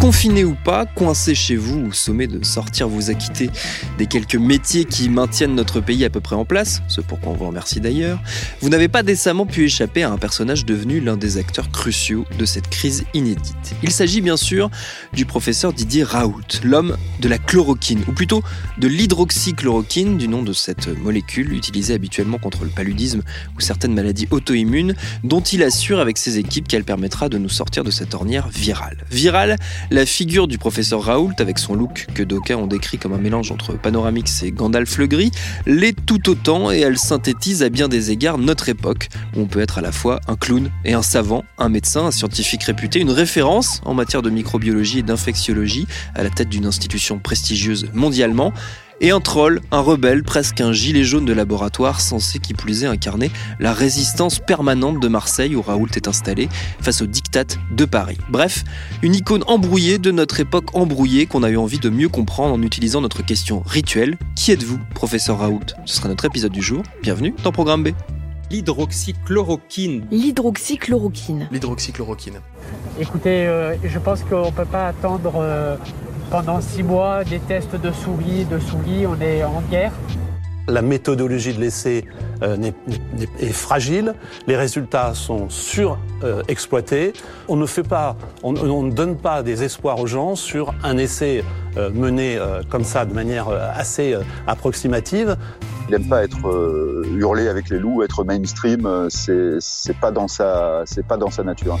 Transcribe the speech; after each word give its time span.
Confiné 0.00 0.44
ou 0.44 0.54
pas, 0.54 0.86
coincé 0.86 1.34
chez 1.34 1.56
vous 1.56 1.80
ou 1.80 1.92
sommé 1.92 2.28
de 2.28 2.44
sortir 2.44 2.88
vous 2.88 3.10
acquitter 3.10 3.50
des 3.98 4.06
quelques 4.06 4.36
métiers 4.36 4.84
qui 4.84 5.08
maintiennent 5.08 5.56
notre 5.56 5.80
pays 5.80 6.04
à 6.04 6.10
peu 6.10 6.20
près 6.20 6.36
en 6.36 6.44
place, 6.44 6.82
ce 6.86 7.00
pourquoi 7.00 7.32
on 7.32 7.34
vous 7.34 7.48
remercie 7.48 7.80
d'ailleurs, 7.80 8.20
vous 8.60 8.68
n'avez 8.68 8.86
pas 8.86 9.02
décemment 9.02 9.44
pu 9.44 9.64
échapper 9.64 10.04
à 10.04 10.10
un 10.10 10.16
personnage 10.16 10.64
devenu 10.64 11.00
l'un 11.00 11.16
des 11.16 11.36
acteurs 11.36 11.72
cruciaux 11.72 12.24
de 12.38 12.44
cette 12.44 12.68
crise 12.68 13.04
inédite. 13.12 13.74
Il 13.82 13.90
s'agit 13.90 14.20
bien 14.20 14.36
sûr 14.36 14.70
du 15.12 15.26
professeur 15.26 15.72
Didier 15.72 16.04
Raoult, 16.04 16.62
l'homme 16.62 16.96
de 17.18 17.28
la 17.28 17.38
chloroquine, 17.38 18.04
ou 18.06 18.12
plutôt 18.12 18.42
de 18.78 18.86
l'hydroxychloroquine, 18.86 20.16
du 20.16 20.28
nom 20.28 20.44
de 20.44 20.52
cette 20.52 20.86
molécule 20.86 21.52
utilisée 21.52 21.94
habituellement 21.94 22.38
contre 22.38 22.62
le 22.62 22.70
paludisme 22.70 23.22
ou 23.56 23.60
certaines 23.60 23.94
maladies 23.94 24.28
auto-immunes, 24.30 24.94
dont 25.24 25.40
il 25.40 25.64
assure 25.64 25.98
avec 25.98 26.18
ses 26.18 26.38
équipes 26.38 26.68
qu'elle 26.68 26.84
permettra 26.84 27.28
de 27.28 27.36
nous 27.36 27.48
sortir 27.48 27.82
de 27.82 27.90
cette 27.90 28.14
ornière 28.14 28.48
virale. 28.48 29.04
Virale, 29.10 29.56
la 29.90 30.06
figure 30.06 30.48
du 30.48 30.58
professeur 30.58 31.02
Raoult, 31.02 31.32
avec 31.38 31.58
son 31.58 31.74
look 31.74 32.06
que 32.14 32.22
d'aucuns 32.22 32.56
ont 32.56 32.66
décrit 32.66 32.98
comme 32.98 33.12
un 33.12 33.18
mélange 33.18 33.50
entre 33.50 33.74
Panoramix 33.74 34.42
et 34.42 34.52
Gandalf 34.52 34.98
le 34.98 35.06
Gris, 35.06 35.30
l'est 35.66 35.96
tout 36.06 36.28
autant 36.28 36.70
et 36.70 36.80
elle 36.80 36.98
synthétise 36.98 37.62
à 37.62 37.68
bien 37.68 37.88
des 37.88 38.10
égards 38.10 38.38
notre 38.38 38.68
époque, 38.68 39.08
où 39.36 39.40
on 39.40 39.46
peut 39.46 39.60
être 39.60 39.78
à 39.78 39.80
la 39.80 39.92
fois 39.92 40.20
un 40.28 40.36
clown 40.36 40.70
et 40.84 40.92
un 40.92 41.02
savant, 41.02 41.44
un 41.58 41.68
médecin, 41.68 42.06
un 42.06 42.10
scientifique 42.10 42.64
réputé, 42.64 43.00
une 43.00 43.10
référence 43.10 43.80
en 43.84 43.94
matière 43.94 44.22
de 44.22 44.30
microbiologie 44.30 45.00
et 45.00 45.02
d'infectiologie 45.02 45.86
à 46.14 46.22
la 46.22 46.30
tête 46.30 46.48
d'une 46.48 46.66
institution 46.66 47.18
prestigieuse 47.18 47.90
mondialement, 47.94 48.52
et 49.00 49.10
un 49.10 49.20
troll, 49.20 49.60
un 49.70 49.80
rebelle, 49.80 50.22
presque 50.22 50.60
un 50.60 50.72
gilet 50.72 51.04
jaune 51.04 51.24
de 51.24 51.32
laboratoire 51.32 52.00
censé 52.00 52.38
qui 52.38 52.54
plus 52.54 52.84
est 52.84 52.86
incarner 52.86 53.30
la 53.60 53.72
résistance 53.72 54.38
permanente 54.38 55.00
de 55.00 55.08
Marseille 55.08 55.54
où 55.54 55.62
Raoult 55.62 55.88
est 55.94 56.08
installé 56.08 56.48
face 56.80 57.02
aux 57.02 57.06
dictates 57.06 57.58
de 57.70 57.84
Paris. 57.84 58.18
Bref, 58.28 58.64
une 59.02 59.14
icône 59.14 59.44
embrouillée 59.46 59.98
de 59.98 60.10
notre 60.10 60.40
époque 60.40 60.74
embrouillée 60.74 61.26
qu'on 61.26 61.42
a 61.42 61.50
eu 61.50 61.56
envie 61.56 61.78
de 61.78 61.90
mieux 61.90 62.08
comprendre 62.08 62.54
en 62.54 62.62
utilisant 62.62 63.00
notre 63.00 63.24
question 63.24 63.62
rituelle. 63.66 64.18
Qui 64.34 64.52
êtes-vous, 64.52 64.78
professeur 64.94 65.38
Raoult? 65.38 65.66
Ce 65.84 65.96
sera 65.96 66.08
notre 66.08 66.24
épisode 66.24 66.52
du 66.52 66.62
jour. 66.62 66.82
Bienvenue 67.02 67.34
dans 67.44 67.52
Programme 67.52 67.84
B. 67.84 67.88
L'hydroxychloroquine. 68.50 70.06
L'hydroxychloroquine. 70.10 71.48
L'hydroxychloroquine. 71.52 72.40
Écoutez, 72.98 73.46
euh, 73.46 73.76
je 73.84 73.98
pense 73.98 74.22
qu'on 74.22 74.46
ne 74.46 74.50
peut 74.50 74.64
pas 74.64 74.88
attendre 74.88 75.34
euh, 75.36 75.76
pendant 76.30 76.60
six 76.60 76.82
mois 76.82 77.24
des 77.24 77.38
tests 77.40 77.76
de 77.76 77.90
souris, 77.90 78.44
de 78.44 78.58
souris, 78.58 79.06
on 79.06 79.20
est 79.20 79.42
en 79.44 79.62
guerre. 79.70 79.92
La 80.68 80.82
méthodologie 80.82 81.54
de 81.54 81.60
l'essai 81.60 82.04
euh, 82.42 82.70
est 83.40 83.52
fragile, 83.52 84.14
les 84.46 84.54
résultats 84.54 85.14
sont 85.14 85.48
surexploités. 85.48 87.14
on 87.48 87.56
ne 87.56 87.64
fait 87.64 87.82
pas, 87.82 88.16
on, 88.42 88.54
on 88.54 88.82
ne 88.82 88.92
donne 88.92 89.16
pas 89.16 89.42
des 89.42 89.64
espoirs 89.64 89.98
aux 89.98 90.06
gens 90.06 90.36
sur 90.36 90.74
un 90.84 90.98
essai 90.98 91.42
euh, 91.78 91.88
mené 91.90 92.36
euh, 92.36 92.60
comme 92.68 92.84
ça 92.84 93.06
de 93.06 93.14
manière 93.14 93.48
euh, 93.48 93.70
assez 93.74 94.12
euh, 94.12 94.20
approximative. 94.46 95.38
Il 95.88 95.92
n'aime 95.92 96.06
pas 96.06 96.22
être 96.22 96.46
euh, 96.46 97.02
hurlé 97.16 97.48
avec 97.48 97.70
les 97.70 97.78
loups, 97.78 98.02
être 98.02 98.22
mainstream, 98.22 98.84
euh, 98.84 99.08
c'est 99.08 99.98
pas 99.98 100.10
dans 100.10 100.28
sa 100.28 100.82
c'est 100.84 101.06
pas 101.06 101.16
dans 101.16 101.30
sa 101.30 101.44
nature. 101.44 101.78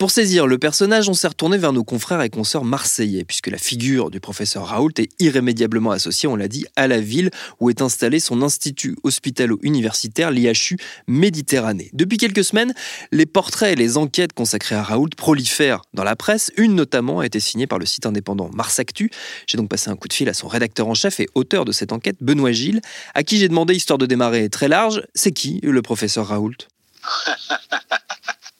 Pour 0.00 0.10
saisir 0.10 0.46
le 0.46 0.56
personnage, 0.56 1.10
on 1.10 1.12
s'est 1.12 1.28
retourné 1.28 1.58
vers 1.58 1.74
nos 1.74 1.84
confrères 1.84 2.22
et 2.22 2.30
consoeurs 2.30 2.64
marseillais, 2.64 3.26
puisque 3.26 3.48
la 3.48 3.58
figure 3.58 4.10
du 4.10 4.18
professeur 4.18 4.64
Raoult 4.68 4.94
est 4.96 5.10
irrémédiablement 5.20 5.90
associée, 5.90 6.26
on 6.26 6.36
l'a 6.36 6.48
dit, 6.48 6.64
à 6.74 6.88
la 6.88 7.02
ville 7.02 7.30
où 7.60 7.68
est 7.68 7.82
installé 7.82 8.18
son 8.18 8.40
institut 8.40 8.96
hospitalo-universitaire, 9.02 10.30
l'IHU 10.30 10.78
Méditerranée. 11.06 11.90
Depuis 11.92 12.16
quelques 12.16 12.44
semaines, 12.44 12.72
les 13.12 13.26
portraits 13.26 13.74
et 13.74 13.76
les 13.76 13.98
enquêtes 13.98 14.32
consacrées 14.32 14.74
à 14.74 14.82
Raoult 14.82 15.10
prolifèrent 15.18 15.82
dans 15.92 16.04
la 16.04 16.16
presse. 16.16 16.50
Une 16.56 16.76
notamment 16.76 17.20
a 17.20 17.26
été 17.26 17.38
signée 17.38 17.66
par 17.66 17.78
le 17.78 17.84
site 17.84 18.06
indépendant 18.06 18.48
Marsactu. 18.54 19.10
J'ai 19.46 19.58
donc 19.58 19.68
passé 19.68 19.90
un 19.90 19.96
coup 19.96 20.08
de 20.08 20.14
fil 20.14 20.30
à 20.30 20.34
son 20.34 20.48
rédacteur 20.48 20.88
en 20.88 20.94
chef 20.94 21.20
et 21.20 21.28
auteur 21.34 21.66
de 21.66 21.72
cette 21.72 21.92
enquête, 21.92 22.16
Benoît 22.22 22.52
Gilles, 22.52 22.80
à 23.14 23.22
qui 23.22 23.36
j'ai 23.36 23.48
demandé, 23.48 23.74
histoire 23.74 23.98
de 23.98 24.06
démarrer 24.06 24.48
très 24.48 24.68
large, 24.68 25.02
c'est 25.14 25.32
qui 25.32 25.60
le 25.62 25.82
professeur 25.82 26.28
Raoult? 26.28 26.56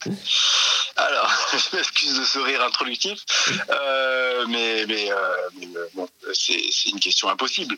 Alors, 1.00 1.30
je 1.52 1.76
m'excuse 1.76 2.14
de 2.18 2.24
ce 2.24 2.38
rire 2.38 2.62
introductif, 2.62 3.20
euh, 3.70 4.44
mais, 4.48 4.84
euh, 5.10 5.16
euh, 5.96 6.06
c'est 6.34 6.90
une 6.90 7.00
question 7.00 7.28
impossible. 7.28 7.76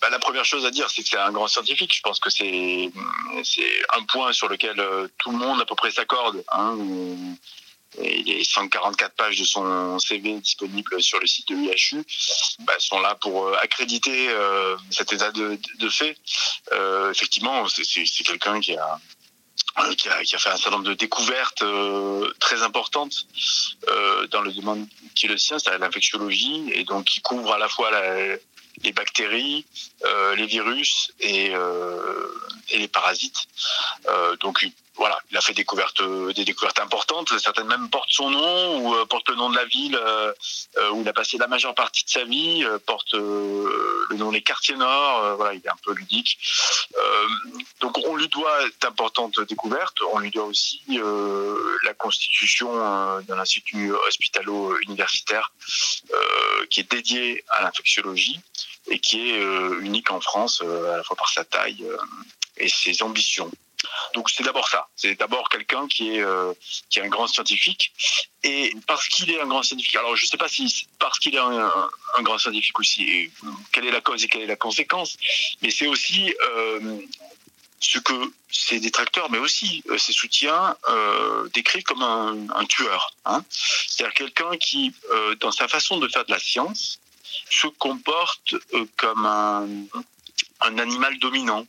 Bah, 0.00 0.08
la 0.08 0.18
première 0.18 0.44
chose 0.46 0.64
à 0.64 0.70
dire, 0.70 0.88
c'est 0.90 1.02
que 1.02 1.08
c'est 1.08 1.18
un 1.18 1.32
grand 1.32 1.46
scientifique. 1.48 1.94
Je 1.94 2.00
pense 2.00 2.20
que 2.20 2.30
c'est 2.30 2.90
un 3.92 4.02
point 4.04 4.32
sur 4.32 4.48
lequel 4.48 4.76
tout 5.18 5.30
le 5.30 5.36
monde 5.36 5.60
à 5.60 5.66
peu 5.66 5.74
près 5.74 5.90
s'accorde. 5.90 6.42
Hein. 6.52 6.78
Les 7.98 8.44
144 8.44 9.14
pages 9.14 9.38
de 9.38 9.44
son 9.44 9.98
CV 9.98 10.38
disponibles 10.40 11.02
sur 11.02 11.18
le 11.18 11.26
site 11.26 11.48
de 11.48 11.56
l'IHU 11.56 12.02
bah, 12.60 12.72
sont 12.78 13.00
là 13.00 13.14
pour 13.16 13.54
accréditer 13.58 14.30
cet 14.90 15.12
état 15.12 15.32
de, 15.32 15.58
fait. 15.90 16.16
Effectivement, 17.10 17.68
c'est- 17.68 18.24
quelqu'un 18.24 18.60
qui 18.60 18.76
a 18.76 18.98
qui 19.96 20.08
a, 20.08 20.22
qui 20.24 20.34
a 20.36 20.38
fait 20.38 20.50
un 20.50 20.56
certain 20.56 20.72
nombre 20.76 20.88
de 20.88 20.94
découvertes 20.94 21.62
euh, 21.62 22.32
très 22.40 22.62
importantes 22.62 23.26
euh, 23.88 24.26
dans 24.28 24.42
le 24.42 24.52
domaine 24.52 24.86
qui 25.14 25.26
est 25.26 25.28
le 25.28 25.38
sien, 25.38 25.58
c'est 25.58 25.76
l'infectiologie, 25.78 26.70
et 26.74 26.84
donc 26.84 27.04
qui 27.04 27.20
couvre 27.20 27.52
à 27.52 27.58
la 27.58 27.68
fois 27.68 27.90
la- 27.90 28.36
les 28.82 28.92
bactéries, 28.92 29.66
euh, 30.04 30.34
les 30.36 30.46
virus 30.46 31.12
et, 31.20 31.50
euh, 31.54 32.28
et 32.70 32.78
les 32.78 32.88
parasites. 32.88 33.42
Euh, 34.08 34.36
donc 34.36 34.66
voilà, 35.00 35.18
il 35.30 35.36
a 35.38 35.40
fait 35.40 35.54
découverte, 35.54 36.02
des 36.34 36.44
découvertes 36.44 36.78
importantes. 36.78 37.32
Certaines 37.38 37.68
même 37.68 37.88
portent 37.88 38.10
son 38.10 38.28
nom 38.28 38.80
ou 38.80 38.94
euh, 38.94 39.06
portent 39.06 39.30
le 39.30 39.34
nom 39.34 39.48
de 39.48 39.56
la 39.56 39.64
ville 39.64 39.96
euh, 39.96 40.30
euh, 40.76 40.90
où 40.90 41.00
il 41.00 41.08
a 41.08 41.14
passé 41.14 41.38
la 41.38 41.46
majeure 41.46 41.74
partie 41.74 42.04
de 42.04 42.10
sa 42.10 42.24
vie, 42.24 42.62
euh, 42.64 42.78
portent 42.78 43.14
euh, 43.14 44.06
le 44.10 44.16
nom 44.18 44.30
des 44.30 44.42
quartiers 44.42 44.76
nord. 44.76 45.24
euh, 45.24 45.34
voilà, 45.36 45.54
il 45.54 45.62
est 45.64 45.70
un 45.70 45.82
peu 45.82 45.94
ludique. 45.94 46.38
Euh, 46.98 47.28
donc 47.80 47.96
on 48.06 48.14
lui 48.14 48.28
doit 48.28 48.58
d'importantes 48.82 49.40
découvertes. 49.40 49.96
On 50.12 50.18
lui 50.18 50.30
doit 50.30 50.44
aussi 50.44 50.82
euh, 50.90 51.78
la 51.84 51.94
constitution 51.94 52.68
euh, 52.74 53.22
d'un 53.22 53.38
institut 53.38 53.92
hospitalo-universitaire 54.06 55.50
euh, 56.12 56.66
qui 56.68 56.80
est 56.80 56.90
dédié 56.90 57.42
à 57.48 57.62
l'infectiologie 57.62 58.38
et 58.88 58.98
qui 58.98 59.30
est 59.30 59.40
euh, 59.40 59.80
unique 59.80 60.10
en 60.10 60.20
France 60.20 60.60
euh, 60.62 60.92
à 60.92 60.98
la 60.98 61.02
fois 61.04 61.16
par 61.16 61.30
sa 61.30 61.44
taille 61.44 61.86
euh, 61.88 61.96
et 62.58 62.68
ses 62.68 63.02
ambitions. 63.02 63.50
Donc 64.14 64.30
c'est 64.30 64.42
d'abord 64.42 64.68
ça. 64.68 64.88
C'est 64.96 65.14
d'abord 65.18 65.48
quelqu'un 65.48 65.86
qui 65.88 66.16
est 66.16 66.22
euh, 66.22 66.52
qui 66.88 66.98
est 66.98 67.02
un 67.02 67.08
grand 67.08 67.26
scientifique 67.26 67.92
et 68.42 68.72
parce 68.86 69.08
qu'il 69.08 69.30
est 69.30 69.40
un 69.40 69.46
grand 69.46 69.62
scientifique. 69.62 69.96
Alors 69.96 70.16
je 70.16 70.26
sais 70.26 70.36
pas 70.36 70.48
si 70.48 70.86
parce 70.98 71.18
qu'il 71.18 71.34
est 71.34 71.38
un, 71.38 72.22
grand 72.22 72.38
scientifique 72.38 72.78
aussi. 72.78 73.30
quelle 73.72 73.86
est 73.86 73.90
la 73.90 74.00
cause 74.00 74.24
et 74.24 74.28
quelle 74.28 74.42
est 74.42 74.46
la 74.46 74.56
conséquence 74.56 75.16
Mais 75.62 75.70
c'est 75.70 75.86
aussi 75.86 76.34
euh, 76.42 76.98
ce 77.80 77.98
que 77.98 78.32
ses 78.50 78.80
détracteurs, 78.80 79.30
mais 79.30 79.38
aussi 79.38 79.82
euh, 79.90 79.98
ses 79.98 80.12
soutiens, 80.12 80.76
euh, 80.88 81.48
décrivent 81.54 81.82
comme 81.82 82.02
un, 82.02 82.64
tueur. 82.66 83.14
Hein 83.24 83.44
C'est-à-dire 83.50 84.14
quelqu'un 84.14 84.56
qui, 84.56 84.94
dans 85.40 85.52
sa 85.52 85.68
façon 85.68 85.98
de 85.98 86.08
faire 86.08 86.24
de 86.24 86.30
la 86.30 86.38
science, 86.38 87.00
se 87.48 87.66
comporte 87.68 88.54
comme 88.96 89.26
un, 89.26 89.66
un 90.62 90.78
animal 90.78 91.18
dominant, 91.18 91.66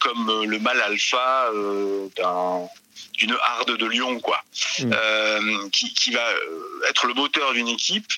comme 0.00 0.28
euh, 0.30 0.46
le 0.46 0.58
mâle 0.58 0.80
alpha 0.80 1.50
euh, 1.52 2.08
d'un 2.16 2.68
d'une 3.14 3.36
harde 3.42 3.76
de 3.76 3.86
lion, 3.86 4.20
quoi, 4.20 4.42
Mm. 4.78 4.92
euh, 4.92 5.68
qui, 5.70 5.92
qui 5.94 6.10
va 6.10 6.26
euh, 6.28 6.88
être 6.88 7.06
le 7.06 7.14
moteur 7.14 7.52
d'une 7.52 7.68
équipe, 7.68 8.10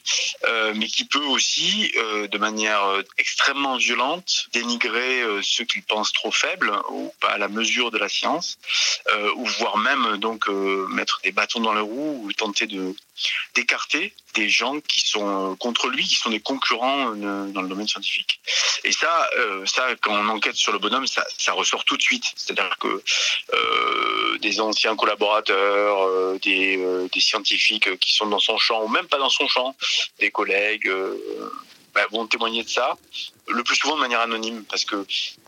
euh, 0.45 0.73
mais 0.75 0.87
qui 0.87 1.05
peut 1.05 1.25
aussi, 1.25 1.93
euh, 1.97 2.27
de 2.27 2.39
manière 2.39 2.83
extrêmement 3.17 3.77
violente, 3.77 4.47
dénigrer 4.53 5.23
ceux 5.43 5.65
qu'il 5.65 5.83
pense 5.83 6.13
trop 6.13 6.31
faibles 6.31 6.73
ou 6.91 7.13
pas 7.21 7.31
à 7.31 7.39
la 7.39 7.49
mesure 7.49 7.91
de 7.91 7.99
la 7.99 8.09
science, 8.09 8.59
ou 9.37 9.45
voire 9.45 9.79
même 9.79 10.19
donc 10.19 10.49
mettre 10.49 11.21
des 11.23 11.33
bâtons 11.33 11.61
dans 11.61 11.75
les 11.75 11.81
roues 11.81 12.23
ou 12.25 12.33
tenter 12.33 12.67
de 12.67 12.95
d'écarter 13.55 14.15
des 14.35 14.49
gens 14.49 14.79
qui 14.81 15.01
sont 15.01 15.57
contre 15.57 15.89
lui, 15.89 16.05
qui 16.07 16.15
sont 16.15 16.31
des 16.31 16.39
concurrents 16.39 17.11
dans 17.17 17.63
le 17.63 17.69
domaine 17.69 17.89
scientifique. 17.89 18.41
Et 18.85 18.93
ça, 18.93 19.29
ça, 19.67 19.89
quand 20.01 20.15
on 20.15 20.29
enquête 20.29 20.55
sur 20.55 20.73
le 20.73 20.79
bonhomme, 20.79 21.09
ça, 21.09 21.27
ça 21.37 21.53
ressort 21.53 21.85
tout 21.85 21.97
de 21.97 22.03
suite. 22.03 22.25
C'est-à-dire 22.37 22.77
que 22.79 23.03
des 24.39 24.61
anciens 24.69 24.97
collaborateurs, 24.97 26.03
euh, 26.03 26.39
des, 26.43 26.77
euh, 26.79 27.09
des 27.13 27.21
scientifiques 27.21 27.99
qui 27.99 28.13
sont 28.15 28.27
dans 28.27 28.39
son 28.49 28.59
champ, 28.59 28.83
ou 28.85 28.89
même 28.89 29.07
pas 29.07 29.19
dans 29.19 29.31
son 29.31 29.47
champ, 29.49 29.75
des 30.21 30.31
collègues, 30.31 30.89
euh, 30.89 31.15
bah, 31.95 32.05
vont 32.13 32.27
témoigner 32.27 32.63
de 32.63 32.69
ça, 32.69 32.97
le 33.49 33.63
plus 33.65 33.77
souvent 33.77 33.97
de 33.97 34.01
manière 34.01 34.21
anonyme, 34.21 34.63
parce 34.71 34.85
que 34.85 34.99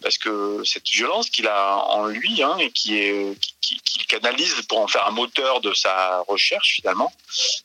parce 0.03 0.17
que 0.17 0.63
cette 0.65 0.89
violence 0.89 1.29
qu'il 1.29 1.47
a 1.47 1.77
en 1.99 2.07
lui 2.07 2.43
hein, 2.43 2.57
et 2.59 2.71
qui 2.71 2.97
est 2.97 3.37
qui- 3.61 3.79
qu'il 3.85 4.07
canalise 4.07 4.55
pour 4.69 4.79
en 4.81 4.89
faire 4.89 5.07
un 5.07 5.11
moteur 5.23 5.61
de 5.61 5.73
sa 5.75 6.25
recherche 6.27 6.77
finalement, 6.77 7.13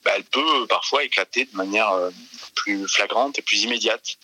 bah, 0.04 0.12
elle 0.16 0.26
peut 0.26 0.68
parfois 0.68 1.04
éclater 1.04 1.46
de 1.46 1.56
manière 1.56 1.90
plus 2.54 2.86
flagrante 2.88 3.40
et 3.40 3.42
plus 3.42 3.64
immédiate 3.64 4.18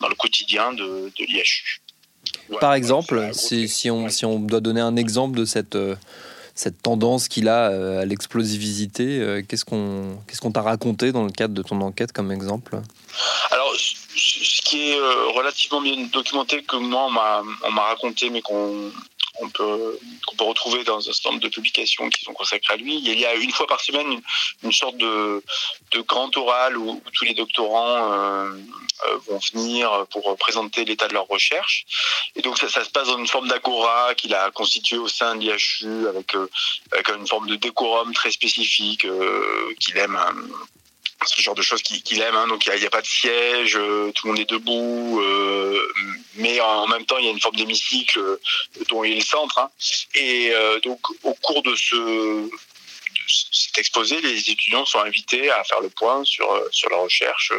dans 0.00 0.08
le 0.08 0.14
quotidien 0.14 0.72
de, 0.74 1.10
de 1.18 1.24
l'IHU. 1.24 1.80
Par 2.60 2.74
exemple, 2.74 3.30
si, 3.32 3.90
on, 3.90 4.08
si 4.10 4.24
on 4.24 4.38
doit 4.38 4.60
donner 4.60 4.80
un 4.80 4.96
exemple 4.96 5.36
de 5.38 5.44
cette, 5.46 5.76
cette 6.54 6.82
tendance 6.82 7.28
qu'il 7.28 7.48
a 7.48 7.70
euh, 7.70 8.02
à 8.02 8.04
l'explosivité, 8.04 9.20
euh, 9.20 9.42
qu'est-ce 9.46 9.64
qu'on 9.64 10.18
qu'est-ce 10.26 10.40
qu'on 10.40 10.52
t'a 10.52 10.62
raconté 10.62 11.10
dans 11.10 11.24
le 11.24 11.30
cadre 11.30 11.54
de 11.54 11.62
ton 11.62 11.80
enquête 11.80 12.12
comme 12.12 12.30
exemple? 12.30 12.80
Alors, 13.50 13.74
ce 13.76 14.62
qui 14.62 14.90
est 14.90 14.98
euh, 14.98 15.28
relativement 15.34 15.80
bien 15.80 15.96
documenté, 16.12 16.62
que 16.62 16.76
moi, 16.76 17.08
on 17.64 17.70
m'a 17.72 17.82
raconté, 17.82 18.30
mais 18.30 18.40
qu'on 18.40 18.92
qu'on 19.38 19.48
peut 19.50 19.98
retrouver 20.40 20.84
dans 20.84 20.98
un 20.98 21.12
certain 21.12 21.30
nombre 21.30 21.42
de 21.42 21.48
publications 21.48 22.08
qui 22.08 22.24
sont 22.24 22.32
consacrées 22.32 22.74
à 22.74 22.76
lui. 22.76 22.96
Il 22.96 23.18
y 23.18 23.26
a 23.26 23.34
une 23.34 23.50
fois 23.50 23.66
par 23.66 23.80
semaine 23.80 24.20
une, 24.62 24.72
sorte 24.72 24.96
de, 24.96 25.42
grand 26.06 26.36
oral 26.36 26.76
où, 26.76 27.02
tous 27.14 27.24
les 27.24 27.34
doctorants 27.34 28.12
euh, 28.12 28.52
euh, 29.06 29.16
vont 29.28 29.40
venir 29.52 30.06
pour 30.10 30.36
présenter 30.36 30.84
l'état 30.84 31.08
de 31.08 31.14
leur 31.14 31.26
recherche. 31.26 31.84
Et 32.36 32.42
donc 32.42 32.58
ça, 32.58 32.68
se 32.68 32.90
passe 32.90 33.08
dans 33.08 33.18
une 33.18 33.26
forme 33.26 33.48
d'agora 33.48 34.14
qu'il 34.14 34.34
a 34.34 34.50
constituée 34.50 34.98
au 34.98 35.08
sein 35.08 35.36
de 35.36 35.40
l'IHU 35.40 36.08
avec, 36.08 36.34
euh, 36.34 36.48
avec 36.92 37.08
une 37.08 37.26
forme 37.26 37.48
de 37.48 37.56
décorum 37.56 38.12
très 38.12 38.30
spécifique 38.30 39.06
qu'il 39.80 39.98
aime. 39.98 40.18
Ce 41.26 41.40
genre 41.40 41.54
de 41.54 41.62
choses 41.62 41.82
qu'il 41.82 42.20
aime. 42.20 42.34
hein. 42.36 42.46
Donc 42.48 42.66
il 42.66 42.74
n'y 42.78 42.86
a, 42.86 42.90
pas 42.90 43.00
de 43.02 43.06
siège, 43.06 43.76
euh, 43.76 44.12
tout 44.14 44.26
le 44.26 44.32
monde 44.32 44.40
est 44.40 44.50
debout, 44.50 45.20
euh, 45.22 45.92
mais 46.36 46.60
en 46.60 46.86
même 46.86 47.04
temps 47.06 47.18
il 47.18 47.24
y 47.24 47.28
a 47.28 47.30
une 47.30 47.40
forme 47.40 47.56
d'hémicycle 47.56 48.18
euh, 48.18 48.40
dont 48.88 49.04
il 49.04 49.12
est 49.12 49.16
le 49.16 49.20
centre. 49.22 49.58
hein. 49.58 49.70
Et 50.14 50.50
euh, 50.52 50.80
donc 50.80 51.00
au 51.22 51.34
cours 51.34 51.62
de 51.62 51.74
ce 51.76 51.96
de 51.96 52.50
cet 53.52 53.78
exposé, 53.78 54.20
les 54.20 54.50
étudiants 54.50 54.84
sont 54.84 54.98
invités 55.00 55.50
à 55.50 55.64
faire 55.64 55.80
le 55.80 55.88
point 55.88 56.24
sur 56.24 56.46
sur 56.70 56.90
la 56.90 56.98
recherche, 56.98 57.52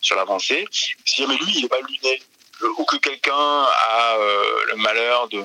sur 0.00 0.16
l'avancée. 0.16 0.66
Si 1.04 1.22
jamais 1.22 1.36
lui 1.36 1.52
il 1.56 1.62
n'est 1.62 1.68
pas 1.68 1.80
luné 1.88 2.22
ou 2.78 2.84
que 2.84 2.96
quelqu'un 2.96 3.34
a 3.34 4.16
le 4.68 4.76
malheur 4.76 5.28
de 5.28 5.44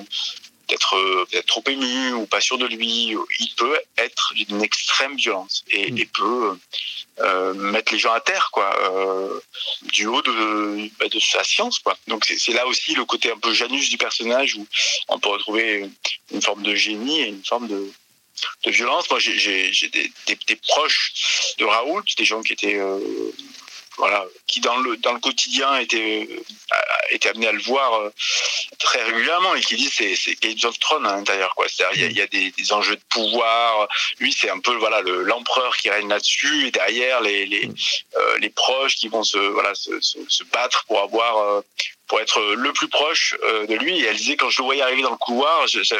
euh, 0.94 1.26
peut-être 1.30 1.46
trop 1.46 1.62
ému 1.66 2.12
ou 2.12 2.26
pas 2.26 2.40
sûr 2.40 2.58
de 2.58 2.66
lui, 2.66 3.14
il 3.38 3.54
peut 3.56 3.78
être 3.96 4.32
d'une 4.34 4.62
extrême 4.62 5.16
violence 5.16 5.64
et, 5.70 5.88
et 6.00 6.06
peut 6.06 6.58
euh, 7.20 7.54
mettre 7.54 7.92
les 7.92 7.98
gens 7.98 8.12
à 8.12 8.20
terre, 8.20 8.48
quoi, 8.52 8.74
euh, 8.90 9.40
du 9.82 10.06
haut 10.06 10.22
de, 10.22 10.90
bah, 10.98 11.08
de 11.08 11.20
sa 11.20 11.44
science, 11.44 11.78
quoi. 11.78 11.96
Donc 12.08 12.24
c'est 12.26 12.52
là 12.52 12.66
aussi 12.66 12.94
le 12.94 13.04
côté 13.04 13.30
un 13.30 13.38
peu 13.38 13.52
Janus 13.52 13.88
du 13.88 13.98
personnage 13.98 14.56
où 14.56 14.66
on 15.08 15.18
peut 15.18 15.28
retrouver 15.28 15.88
une 16.32 16.42
forme 16.42 16.62
de 16.62 16.74
génie 16.74 17.20
et 17.20 17.28
une 17.28 17.44
forme 17.44 17.68
de, 17.68 17.90
de 18.64 18.70
violence. 18.70 19.08
Moi, 19.10 19.20
j'ai- 19.20 19.70
des, 19.92 20.12
des, 20.26 20.38
des 20.46 20.56
proches 20.56 21.12
de 21.58 21.64
Raoult, 21.64 22.02
des 22.18 22.24
gens 22.24 22.42
qui 22.42 22.52
étaient 22.52 22.78
euh, 22.78 22.98
voilà, 23.96 24.24
qui 24.46 24.60
dans 24.60 24.76
le 24.78 24.96
dans 24.98 25.12
le 25.12 25.20
quotidien 25.20 25.76
étaient 25.78 26.28
euh, 26.30 26.40
étaient 27.10 27.28
amenés 27.28 27.46
à 27.48 27.52
le 27.52 27.62
voir 27.62 27.94
euh, 28.00 28.12
très 28.78 29.02
régulièrement 29.04 29.54
et 29.54 29.60
qui 29.60 29.76
disent 29.76 29.92
c'est 29.94 30.16
c'est 30.16 30.34
Game 30.40 30.56
of 30.64 30.78
Thrones 30.80 31.06
à 31.06 31.12
l'intérieur 31.16 31.54
quoi. 31.54 31.66
C'est-à-dire 31.68 32.08
il 32.10 32.16
y 32.16 32.20
a- 32.20 32.22
y, 32.22 32.26
a 32.26 32.26
des, 32.26 32.50
des 32.50 32.72
enjeux 32.72 32.96
de 32.96 33.02
pouvoir. 33.10 33.88
Lui 34.18 34.32
c'est 34.32 34.50
un 34.50 34.58
peu 34.58 34.74
voilà 34.76 35.00
le- 35.02 35.22
l'empereur 35.22 35.76
qui 35.76 35.90
règne 35.90 36.08
là-dessus 36.08 36.66
et 36.66 36.70
derrière 36.70 37.20
les 37.20 37.46
les, 37.46 37.70
euh, 38.16 38.38
les 38.38 38.50
proches 38.50 38.96
qui 38.96 39.08
vont 39.08 39.22
se 39.24 39.38
voilà 39.38 39.74
se, 39.74 40.00
se, 40.00 40.18
se 40.28 40.44
battre 40.44 40.84
pour 40.86 41.00
avoir 41.00 41.38
euh, 41.38 41.60
pour 42.06 42.20
être 42.20 42.40
le 42.54 42.72
plus 42.72 42.88
proche 42.88 43.34
euh, 43.44 43.66
de 43.66 43.74
lui. 43.74 44.00
Et 44.00 44.04
elle 44.06 44.16
disait 44.16 44.36
quand 44.36 44.50
je 44.50 44.58
le 44.58 44.64
voyais 44.64 44.82
arriver 44.82 45.02
dans 45.02 45.10
le 45.10 45.16
couloir, 45.16 45.66
je, 45.66 45.82
je- 45.82 45.94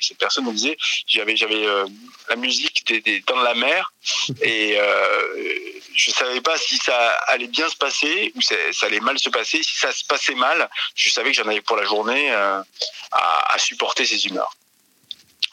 cette 0.00 0.18
personne 0.18 0.44
me 0.46 0.52
disait 0.52 0.76
j'avais 1.06 1.36
j'avais 1.36 1.66
euh, 1.66 1.86
la 2.28 2.36
musique 2.36 2.86
des, 2.86 3.00
des 3.00 3.20
de 3.20 3.44
la 3.44 3.54
mer 3.54 3.92
et 4.42 4.76
euh, 4.78 5.26
je 5.94 6.10
savais 6.10 6.40
pas 6.40 6.56
si 6.56 6.76
ça 6.78 7.10
allait 7.28 7.48
bien 7.48 7.68
se 7.68 7.76
passer 7.76 8.32
ou 8.34 8.40
ça, 8.40 8.54
ça 8.72 8.86
allait 8.86 9.00
mal 9.00 9.18
se 9.18 9.28
passer. 9.30 9.62
Si 9.62 9.76
ça 9.76 9.92
se 9.92 10.04
passait 10.04 10.34
mal, 10.34 10.68
je 10.94 11.10
savais 11.10 11.30
que 11.32 11.36
j'en 11.36 11.48
avais 11.48 11.60
pour 11.60 11.76
la 11.76 11.84
journée 11.84 12.32
euh, 12.32 12.62
à, 13.12 13.54
à 13.54 13.58
supporter 13.58 14.06
ses 14.06 14.26
humeurs. 14.26 14.52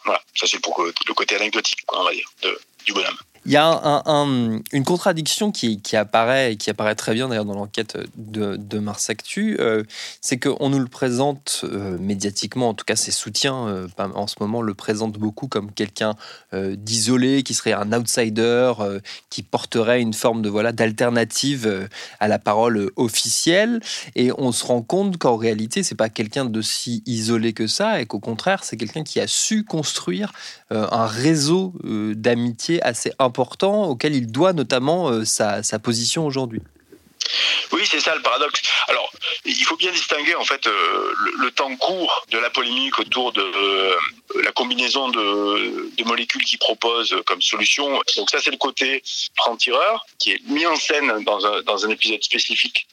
Voilà, 0.06 0.22
ça 0.36 0.48
c'est 0.48 0.60
pour 0.62 0.82
le 0.82 0.94
le 1.08 1.14
côté 1.14 1.36
anecdotique, 1.36 1.80
quoi, 1.86 2.00
on 2.02 2.04
va 2.06 2.14
dire, 2.14 2.30
de, 2.42 2.58
du 2.86 2.94
bonhomme. 2.94 3.18
Il 3.48 3.54
y 3.54 3.56
a 3.56 3.66
un- 3.66 4.04
un- 4.06 4.60
une 4.74 4.84
contradiction 4.84 5.54
qui, 5.54 5.80
apparaît 5.96 6.58
qui 6.58 6.70
apparaît 6.70 6.96
très 6.96 7.14
bien 7.14 7.30
d'ailleurs 7.30 7.46
dans 7.46 7.54
l'enquête 7.54 7.98
de, 8.18 8.58
de 8.58 8.82
Actu, 9.08 9.56
euh, 9.62 9.84
c'est 10.20 10.38
qu'on 10.38 10.70
nous 10.70 10.80
le 10.80 10.88
présente 10.88 11.62
euh, 11.64 11.98
médiatiquement, 11.98 12.68
en 12.68 12.74
tout 12.74 12.84
cas 12.84 12.98
ses 12.98 13.12
soutiens 13.12 13.68
euh, 13.70 13.88
en 13.98 14.28
ce 14.28 14.36
moment 14.42 14.62
le 14.62 14.74
présentent 14.74 15.18
beaucoup 15.18 15.48
comme 15.48 15.72
quelqu'un 15.72 16.16
d'isolé, 16.52 17.44
qui 17.44 17.54
serait 17.54 17.72
un 17.72 17.94
outsider, 17.94 18.74
qui 19.30 19.44
porterait 19.44 20.02
une 20.02 20.14
forme 20.14 20.42
de 20.42 20.50
voilà 20.50 20.74
d'alternative 20.74 21.88
à 22.20 22.28
la 22.28 22.40
parole 22.40 22.92
officielle, 22.98 23.80
et 24.16 24.32
on 24.38 24.52
se 24.52 24.66
rend 24.66 24.82
compte 24.82 25.18
qu'en 25.18 25.38
réalité 25.38 25.84
c'est 25.84 25.96
pas 25.96 26.10
quelqu'un 26.10 26.44
de 26.44 26.62
si 26.62 27.02
isolé 27.06 27.54
que 27.54 27.68
ça, 27.68 28.02
et 28.02 28.06
qu'au 28.06 28.20
contraire 28.20 28.66
c'est 28.66 28.76
quelqu'un 28.76 29.04
qui 29.06 29.22
a 29.22 29.28
su 29.28 29.64
construire 29.64 30.34
un 30.70 31.06
réseau 31.06 31.74
d'amitié 31.86 32.82
assez 32.84 33.14
important 33.20 33.37
auquel 33.40 34.16
il 34.16 34.32
doit 34.32 34.54
notamment 34.54 35.10
euh, 35.10 35.26
sa, 35.26 35.64
sa 35.64 35.80
position 35.80 36.26
aujourd'hui. 36.26 36.62
Oui, 37.74 37.82
c'est 37.86 38.00
ça 38.00 38.16
le 38.16 38.22
paradoxe. 38.22 38.62
Alors, 38.88 39.12
il 39.44 39.64
faut 39.66 39.76
bien 39.76 39.92
distinguer 39.92 40.36
en 40.36 40.46
fait 40.46 40.66
euh, 40.66 41.14
le, 41.26 41.32
le 41.46 41.52
temps 41.52 41.76
court 41.76 42.26
de 42.32 42.38
la 42.38 42.50
polémique 42.50 42.98
autour 43.00 43.34
de 43.34 43.42
euh, 43.42 43.96
la 44.44 44.52
combinaison 44.54 45.10
de, 45.10 45.92
de 45.98 46.04
molécules 46.06 46.44
qu'il 46.46 46.58
propose 46.58 47.14
comme 47.26 47.42
solution. 47.42 48.02
Donc 48.16 48.30
ça, 48.30 48.40
c'est 48.42 48.52
le 48.52 48.58
côté 48.58 49.04
franc-tireur 49.36 50.06
qui 50.20 50.32
est 50.32 50.42
mis 50.46 50.66
en 50.66 50.78
scène 50.78 51.24
dans 51.26 51.46
un, 51.46 51.62
dans 51.64 51.86
un 51.86 51.90
épisode 51.90 52.24
spécifique. 52.24 52.88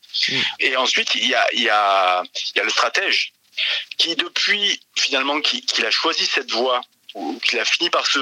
Et 0.58 0.76
ensuite, 0.76 1.14
il 1.14 1.28
y 1.28 1.34
a, 1.34 1.46
il 1.52 1.62
y, 1.62 1.68
a, 1.68 2.22
il 2.54 2.58
y 2.58 2.60
a 2.60 2.64
le 2.64 2.70
stratège 2.70 3.32
qui, 3.98 4.16
depuis 4.16 4.80
finalement 4.96 5.40
qu'il 5.40 5.86
a 5.86 5.90
choisi 5.90 6.26
cette 6.26 6.50
voie 6.50 6.80
qu'il 7.42 7.58
a 7.58 7.64
fini 7.64 7.90
par 7.90 8.06
se 8.06 8.20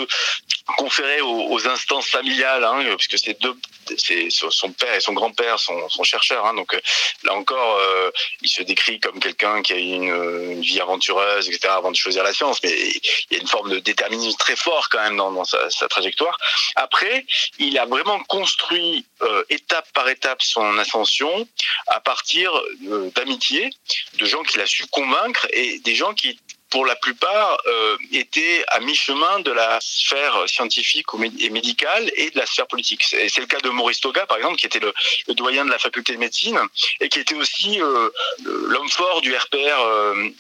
conférer 0.77 1.21
aux, 1.21 1.69
instances 1.69 2.09
familiales, 2.09 2.65
hein, 2.65 2.85
puisque 2.97 3.19
c'est 3.19 3.41
deux, 3.41 3.57
c'est 3.97 4.29
son 4.31 4.73
père 4.73 4.95
et 4.95 5.01
son 5.01 5.13
grand-père 5.13 5.59
sont, 5.59 5.89
sont 5.89 6.03
chercheurs, 6.03 6.47
hein, 6.47 6.55
donc 6.55 6.75
euh, 6.75 6.81
là 7.25 7.35
encore, 7.35 7.77
euh, 7.79 8.11
il 8.41 8.49
se 8.49 8.63
décrit 8.63 9.01
comme 9.01 9.19
quelqu'un 9.21 9.63
qui 9.63 9.73
a 9.73 9.77
une, 9.77 10.53
une 10.53 10.63
vie 10.63 10.81
aventureuse, 10.81 11.49
etc., 11.49 11.69
avant 11.69 11.91
de 11.91 11.97
choisir 11.97 12.23
la 12.23 12.33
science, 12.33 12.63
mais 12.63 12.71
il 12.71 13.37
y 13.37 13.37
a 13.37 13.41
une 13.41 13.49
forme 13.49 13.71
de 13.71 13.79
déterminisme 13.79 14.39
très 14.39 14.57
fort 14.57 14.89
quand 14.91 15.03
même 15.03 15.17
dans, 15.17 15.45
sa 15.45 15.89
trajectoire. 15.89 16.37
Après, 16.77 17.27
il 17.59 17.79
a 17.79 17.87
vraiment 17.87 18.21
construit 18.25 19.05
euh, 19.23 19.45
étape 19.51 19.91
par 19.93 20.09
étape 20.09 20.43
son 20.43 20.79
ascension 20.79 21.49
à 21.89 22.01
partir 22.01 22.53
euh, 22.87 23.11
d'amitié, 23.15 23.71
de 24.19 24.27
gens 24.27 24.43
qu'il 24.43 24.61
a 24.61 24.67
su 24.67 24.87
convaincre 24.87 25.47
et 25.53 25.79
des 25.81 25.95
gens 25.95 26.15
qui 26.15 26.39
pour 26.73 26.87
la 26.87 26.97
plupart, 26.97 27.59
euh, 27.67 27.97
étaient 28.13 28.65
à 28.69 28.81
mi-chemin 28.81 29.41
de 29.41 29.53
la 29.53 29.79
sphère 29.83 30.35
scientifique 30.47 31.07
et 31.39 31.51
médicale 31.51 32.11
et 32.17 32.31
de 32.31 32.39
la 32.39 32.47
sphère 32.47 32.67
politique. 32.67 33.03
C'est 33.05 33.39
le 33.39 33.47
cas 33.47 33.61
de 33.61 33.69
Maurice 33.69 34.01
Toga, 34.01 34.25
par 34.25 34.39
exemple, 34.39 34.57
qui 34.57 34.65
était 34.65 34.81
le, 34.81 34.93
doyen 35.35 35.67
de 35.67 35.71
la 35.71 35.79
faculté 35.79 36.15
de 36.15 36.19
médecine 36.19 36.59
et 37.01 37.11
qui 37.11 37.21
était 37.21 37.35
aussi 37.35 37.81
euh, 37.81 38.09
l'homme 38.45 38.89
fort 38.89 39.21
du 39.21 39.37
RPR. 39.37 39.81
euh, 39.81 40.31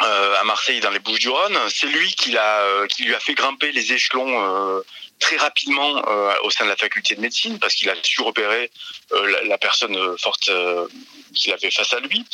euh, 0.00 0.40
à 0.40 0.44
Marseille 0.44 0.78
dans 0.78 0.90
les 0.90 1.00
Bouches-du-Rhône, 1.00 1.58
c'est 1.70 1.88
lui 1.88 2.12
qui 2.12 2.30
l'a, 2.30 2.60
euh, 2.60 2.86
qui 2.86 3.02
lui 3.02 3.16
a 3.16 3.20
fait 3.20 3.34
grimper 3.34 3.72
les 3.72 3.92
échelons 3.92 4.30
euh, 4.30 4.80
très 5.18 5.36
rapidement 5.36 6.02
au 6.44 6.50
sein 6.50 6.64
de 6.64 6.70
la 6.70 6.76
faculté 6.76 7.14
de 7.14 7.20
médecine 7.20 7.58
parce 7.58 7.74
qu'il 7.74 7.90
a 7.90 7.94
su 8.02 8.22
repérer 8.22 8.70
la, 9.10 9.42
la, 9.44 9.58
personne 9.58 10.16
forte 10.18 10.50
qu'il 11.34 11.52
avait 11.52 11.70
face 11.70 11.92
à 11.92 12.00
lui. 12.00 12.24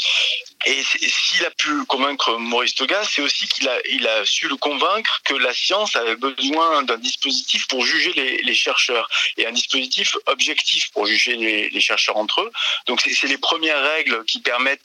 Et 0.66 0.82
s'il 0.82 1.44
a 1.44 1.50
pu 1.50 1.84
convaincre 1.84 2.38
Maurice 2.38 2.74
Toga, 2.74 3.02
c'est 3.04 3.20
aussi 3.20 3.46
qu'il 3.48 3.68
a, 3.68 3.78
il 3.90 4.06
a 4.08 4.24
su 4.24 4.48
le 4.48 4.56
convaincre 4.56 5.20
que 5.24 5.34
la 5.34 5.52
science 5.52 5.94
avait 5.94 6.16
besoin 6.16 6.82
d'un 6.84 6.96
dispositif 6.96 7.66
pour 7.68 7.84
juger 7.84 8.12
les, 8.14 8.54
chercheurs 8.54 9.08
et 9.36 9.46
un 9.46 9.52
dispositif 9.52 10.16
objectif 10.26 10.90
pour 10.92 11.06
juger 11.06 11.36
les, 11.36 11.80
chercheurs 11.80 12.16
entre 12.16 12.40
eux. 12.40 12.50
Donc 12.86 13.02
c'est 13.02 13.26
les 13.26 13.36
premières 13.36 13.82
règles 13.82 14.24
qui 14.24 14.40
permettent 14.40 14.80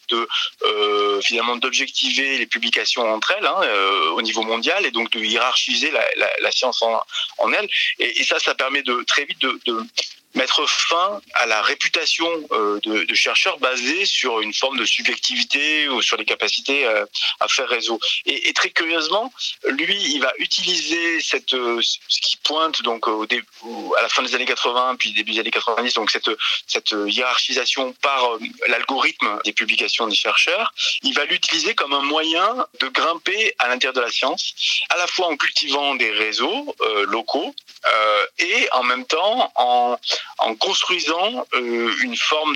euh, 0.64 1.22
finalement 1.22 1.56
d'objectiver 1.56 2.38
les 2.40 2.46
publications 2.46 3.04
entre 3.14 3.34
elles 3.38 3.46
hein, 3.46 3.62
euh, 3.64 4.10
au 4.12 4.22
niveau 4.22 4.42
mondial 4.42 4.86
et 4.86 4.92
donc 4.92 5.12
de 5.12 5.20
hiérarchiser 5.20 5.92
la, 5.92 6.52
science 6.52 6.82
en, 6.82 7.02
en 7.38 7.54
elle. 7.54 7.70
Et, 7.98 8.24
ça, 8.24 8.40
ça 8.40 8.56
permet 8.56 8.84
de 8.84 9.04
très 9.04 9.26
vite 9.26 9.42
de 9.42 9.60
mettre 10.36 10.68
fin 10.70 11.22
à 11.34 11.46
la 11.48 11.62
réputation 11.62 12.30
euh, 12.52 12.80
de, 12.84 13.04
de, 13.04 13.16
chercheurs 13.16 13.58
basée 13.58 14.06
sur 14.06 14.42
une 14.42 14.54
forme 14.54 14.78
de 14.78 14.86
subjectivité 14.86 15.90
ou 15.90 16.02
sur 16.02 16.18
les 16.18 16.26
capacités 16.26 16.86
euh, 16.86 17.06
à 17.40 17.48
faire 17.48 17.68
réseau. 17.68 18.00
Et, 18.26 18.50
et, 18.50 18.54
très 18.54 18.70
curieusement, 18.70 19.34
lui, 19.68 19.98
il 20.14 20.20
va 20.20 20.32
utiliser 20.38 21.20
cette 21.22 21.54
euh, 21.54 21.82
ce 21.82 22.22
qui 22.22 22.38
pointe 22.38 22.82
donc 22.84 23.08
au, 23.08 23.26
à 23.98 24.02
la 24.02 24.10
fin 24.10 24.22
des 24.22 24.36
années 24.36 24.46
80 24.46 24.96
puis 24.98 25.14
début 25.14 25.34
des 25.34 25.40
années 25.40 25.52
90 25.52 25.94
donc 25.94 26.12
cette 26.12 26.30
cette 26.68 26.94
hiérarchisation 27.08 27.94
par 28.02 28.38
l'algorithme 28.68 29.40
des 29.46 29.54
publications 29.54 30.08
des 30.08 30.16
chercheurs. 30.16 30.74
Il 31.02 31.14
va 31.14 31.26
l'utiliser 31.26 31.74
comme 31.74 31.94
un 31.94 32.02
moyen 32.02 32.68
de 32.80 32.88
grimper 32.88 33.56
à 33.60 33.68
l'intérieur 33.68 33.94
de 33.94 34.02
la 34.02 34.12
science, 34.12 34.54
à 34.90 34.98
la 34.98 35.08
fois 35.08 35.28
en 35.28 35.38
cultivant 35.38 35.96
des 35.96 36.12
réseaux 36.12 36.76
locaux 37.08 37.54
et 38.38 38.68
en 38.74 38.84
même 38.84 39.06
temps 39.06 39.52
en 39.56 39.98
en 40.38 40.56
construisant 40.56 41.46
euh, 41.54 41.94
une 42.02 42.16
forme 42.16 42.56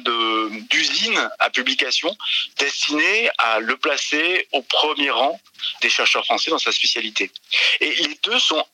d'usine 0.70 1.29
à 1.39 1.50
publication 1.50 2.15
destinée 2.58 3.29
à 3.38 3.60
le 3.60 3.77
placer 3.77 4.48
au 4.51 4.62
premier 4.62 5.10
rang 5.10 5.39
des 5.82 5.89
chercheurs 5.89 6.25
français 6.25 6.51
dans 6.51 6.60
sa 6.60 6.72
spécialité. 6.72 7.32
Et 7.79 7.93
les 7.96 8.20
deux 8.24 8.39
sont 8.39 8.65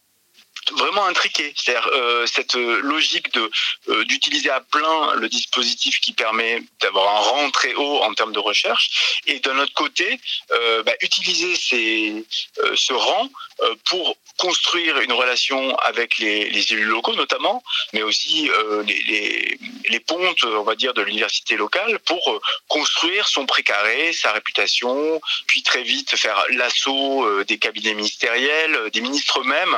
vraiment 0.71 1.05
intriqué. 1.05 1.53
C'est-à-dire 1.55 1.89
euh, 1.93 2.25
cette 2.25 2.55
logique 2.55 3.33
de 3.33 3.49
euh, 3.89 4.05
d'utiliser 4.05 4.49
à 4.49 4.61
plein 4.61 5.15
le 5.15 5.29
dispositif 5.29 5.99
qui 5.99 6.13
permet 6.13 6.61
d'avoir 6.81 7.15
un 7.15 7.19
rang 7.19 7.51
très 7.51 7.73
haut 7.73 8.01
en 8.03 8.13
termes 8.13 8.33
de 8.33 8.39
recherche, 8.39 9.19
et 9.27 9.39
d'un 9.39 9.57
autre 9.59 9.73
côté, 9.73 10.19
euh, 10.51 10.83
bah, 10.83 10.93
utiliser 11.01 11.55
ces, 11.55 12.25
euh, 12.59 12.73
ce 12.75 12.93
rang 12.93 13.29
euh, 13.61 13.75
pour 13.85 14.17
construire 14.37 14.99
une 14.99 15.11
relation 15.11 15.75
avec 15.79 16.17
les, 16.17 16.49
les, 16.49 16.73
élus 16.73 16.85
locaux 16.85 17.13
notamment, 17.15 17.61
mais 17.91 18.03
aussi 18.03 18.49
les, 18.85 19.03
les, 19.03 19.59
les, 19.89 19.99
pontes, 19.99 20.43
on 20.43 20.63
va 20.63 20.75
dire, 20.75 20.93
de 20.93 21.01
l'université 21.01 21.57
locale 21.57 21.99
pour 21.99 22.41
construire 22.69 23.27
son 23.27 23.45
précaré, 23.45 24.13
sa 24.13 24.31
réputation, 24.31 25.19
puis 25.47 25.61
très 25.61 25.83
vite 25.83 26.15
faire 26.15 26.41
l'assaut 26.51 27.43
des 27.43 27.57
cabinets 27.57 27.93
ministériels, 27.93 28.89
des 28.93 29.01
ministres 29.01 29.41
eux-mêmes, 29.41 29.77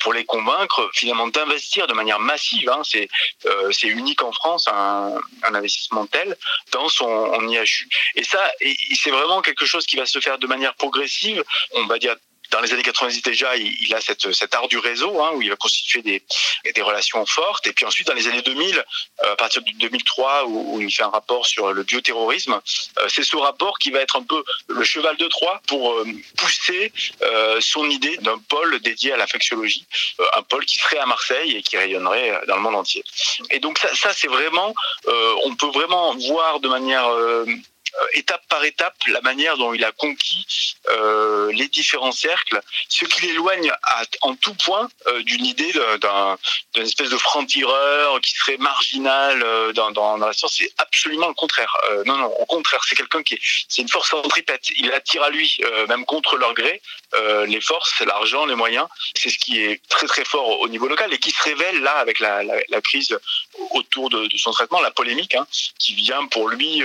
pour 0.00 0.12
les 0.12 0.21
convaincre 0.24 0.90
finalement 0.92 1.28
d'investir 1.28 1.86
de 1.86 1.94
manière 1.94 2.20
massive. 2.20 2.68
Hein, 2.70 2.82
c'est 2.84 3.08
euh, 3.46 3.70
c'est 3.72 3.88
unique 3.88 4.22
en 4.22 4.32
France 4.32 4.68
un, 4.68 5.20
investissement 5.42 6.06
tel 6.06 6.36
dans 6.72 6.88
son 6.88 7.04
en 7.06 7.48
IHU. 7.48 7.88
Et 8.14 8.24
ça, 8.24 8.50
c'est 8.94 9.10
vraiment 9.10 9.42
quelque 9.42 9.64
chose 9.64 9.86
qui 9.86 9.96
va 9.96 10.06
se 10.06 10.20
faire 10.20 10.38
de 10.38 10.46
manière 10.46 10.74
progressive. 10.74 11.44
On 11.74 11.86
va 11.86 11.98
dire 11.98 12.16
dans 12.52 12.60
les 12.60 12.72
années 12.72 12.82
90 12.82 13.22
déjà, 13.22 13.56
il, 13.56 13.74
il 13.80 13.94
a 13.94 14.00
cette, 14.00 14.32
cet 14.32 14.54
art 14.54 14.68
du 14.68 14.78
réseau, 14.78 15.22
hein, 15.22 15.32
où 15.34 15.42
il 15.42 15.48
va 15.48 15.56
constituer 15.56 16.02
des, 16.02 16.22
des 16.74 16.82
relations 16.82 17.24
fortes. 17.26 17.66
Et 17.66 17.72
puis 17.72 17.84
ensuite, 17.84 18.06
dans 18.06 18.14
les 18.14 18.28
années 18.28 18.42
2000, 18.42 18.76
euh, 18.76 19.32
à 19.32 19.36
partir 19.36 19.62
de 19.62 19.70
2003, 19.72 20.44
où, 20.46 20.74
où, 20.74 20.80
il 20.80 20.92
fait 20.92 21.02
un 21.02 21.08
rapport 21.08 21.46
sur 21.46 21.72
le 21.72 21.82
bioterrorisme, 21.82 22.60
euh, 23.00 23.08
c'est 23.08 23.24
ce 23.24 23.36
rapport 23.36 23.78
qui 23.78 23.90
va 23.90 24.00
être 24.00 24.16
un 24.16 24.22
peu 24.22 24.44
le 24.68 24.84
cheval 24.84 25.16
de 25.16 25.26
Troie 25.28 25.60
pour 25.66 25.94
euh, 25.94 26.04
pousser 26.36 26.92
son 27.60 27.88
idée 27.88 28.16
d'un 28.18 28.38
pôle 28.38 28.78
dédié 28.80 29.12
à 29.12 29.16
l'infectiologie, 29.16 29.86
un 30.34 30.42
pôle 30.42 30.64
qui 30.66 30.76
serait 30.76 30.98
à 30.98 31.06
Marseille 31.06 31.56
et 31.56 31.62
qui 31.62 31.76
rayonnerait 31.76 32.40
dans 32.46 32.56
le 32.56 32.62
monde 32.62 32.74
entier. 32.74 33.02
Et 33.50 33.58
donc 33.58 33.78
ça, 33.78 33.94
ça 33.94 34.12
c'est 34.12 34.28
vraiment, 34.28 34.74
on 35.44 35.54
peut 35.54 35.68
vraiment 35.68 36.14
voir 36.16 36.60
de 36.60 36.68
manière 36.68 37.08
étape 38.14 38.42
par 38.48 38.64
étape 38.64 38.94
la 39.06 39.20
manière 39.20 39.56
dont 39.56 39.74
il 39.74 39.84
a 39.84 39.92
conquis 39.92 40.76
euh, 40.90 41.50
les 41.52 41.68
différents 41.68 42.12
cercles, 42.12 42.60
ce 42.88 43.04
qui 43.04 43.26
l'éloigne 43.26 43.72
en 44.22 44.34
tout 44.34 44.54
point 44.54 44.88
euh, 45.06 45.22
d'une 45.22 45.44
idée 45.44 45.72
d'un 46.00 46.38
d'une 46.74 46.84
espèce 46.84 47.10
de 47.10 47.16
franc-tireur 47.18 48.20
qui 48.20 48.32
serait 48.32 48.56
marginal 48.56 49.42
euh, 49.42 49.72
dans, 49.72 49.90
dans, 49.90 50.18
dans, 50.18 50.26
la 50.26 50.32
science. 50.32 50.54
C'est 50.58 50.72
absolument 50.78 51.28
le 51.28 51.34
contraire. 51.34 51.74
Euh, 51.90 52.02
non, 52.06 52.16
non, 52.16 52.26
au 52.26 52.46
contraire, 52.46 52.80
c'est 52.86 52.94
quelqu'un 52.94 53.22
qui 53.22 53.34
est, 53.34 53.40
c'est 53.68 53.82
une 53.82 53.88
force 53.88 54.10
centripète. 54.10 54.68
Il 54.76 54.90
attire 54.92 55.22
à 55.22 55.30
lui, 55.30 55.58
euh, 55.64 55.86
même 55.86 56.04
contre 56.04 56.36
leur 56.36 56.54
gré, 56.54 56.80
les 57.46 57.60
forces, 57.60 58.00
l'argent, 58.00 58.46
les 58.46 58.54
moyens. 58.54 58.86
C'est 59.14 59.28
ce 59.28 59.38
qui 59.38 59.62
est 59.62 59.80
très 59.88 60.06
très 60.06 60.24
fort 60.24 60.60
au 60.60 60.68
niveau 60.68 60.88
local 60.88 61.12
et 61.12 61.18
qui 61.18 61.30
se 61.30 61.42
révèle 61.42 61.80
là 61.82 61.92
avec 61.96 62.20
la, 62.20 62.42
la, 62.42 62.54
la 62.68 62.80
crise 62.80 63.18
autour 63.70 64.08
de, 64.08 64.26
de, 64.26 64.36
son 64.38 64.50
traitement, 64.52 64.80
la 64.80 64.90
polémique, 64.90 65.34
hein, 65.34 65.46
qui 65.78 65.94
vient 65.94 66.24
pour 66.26 66.48
lui 66.48 66.82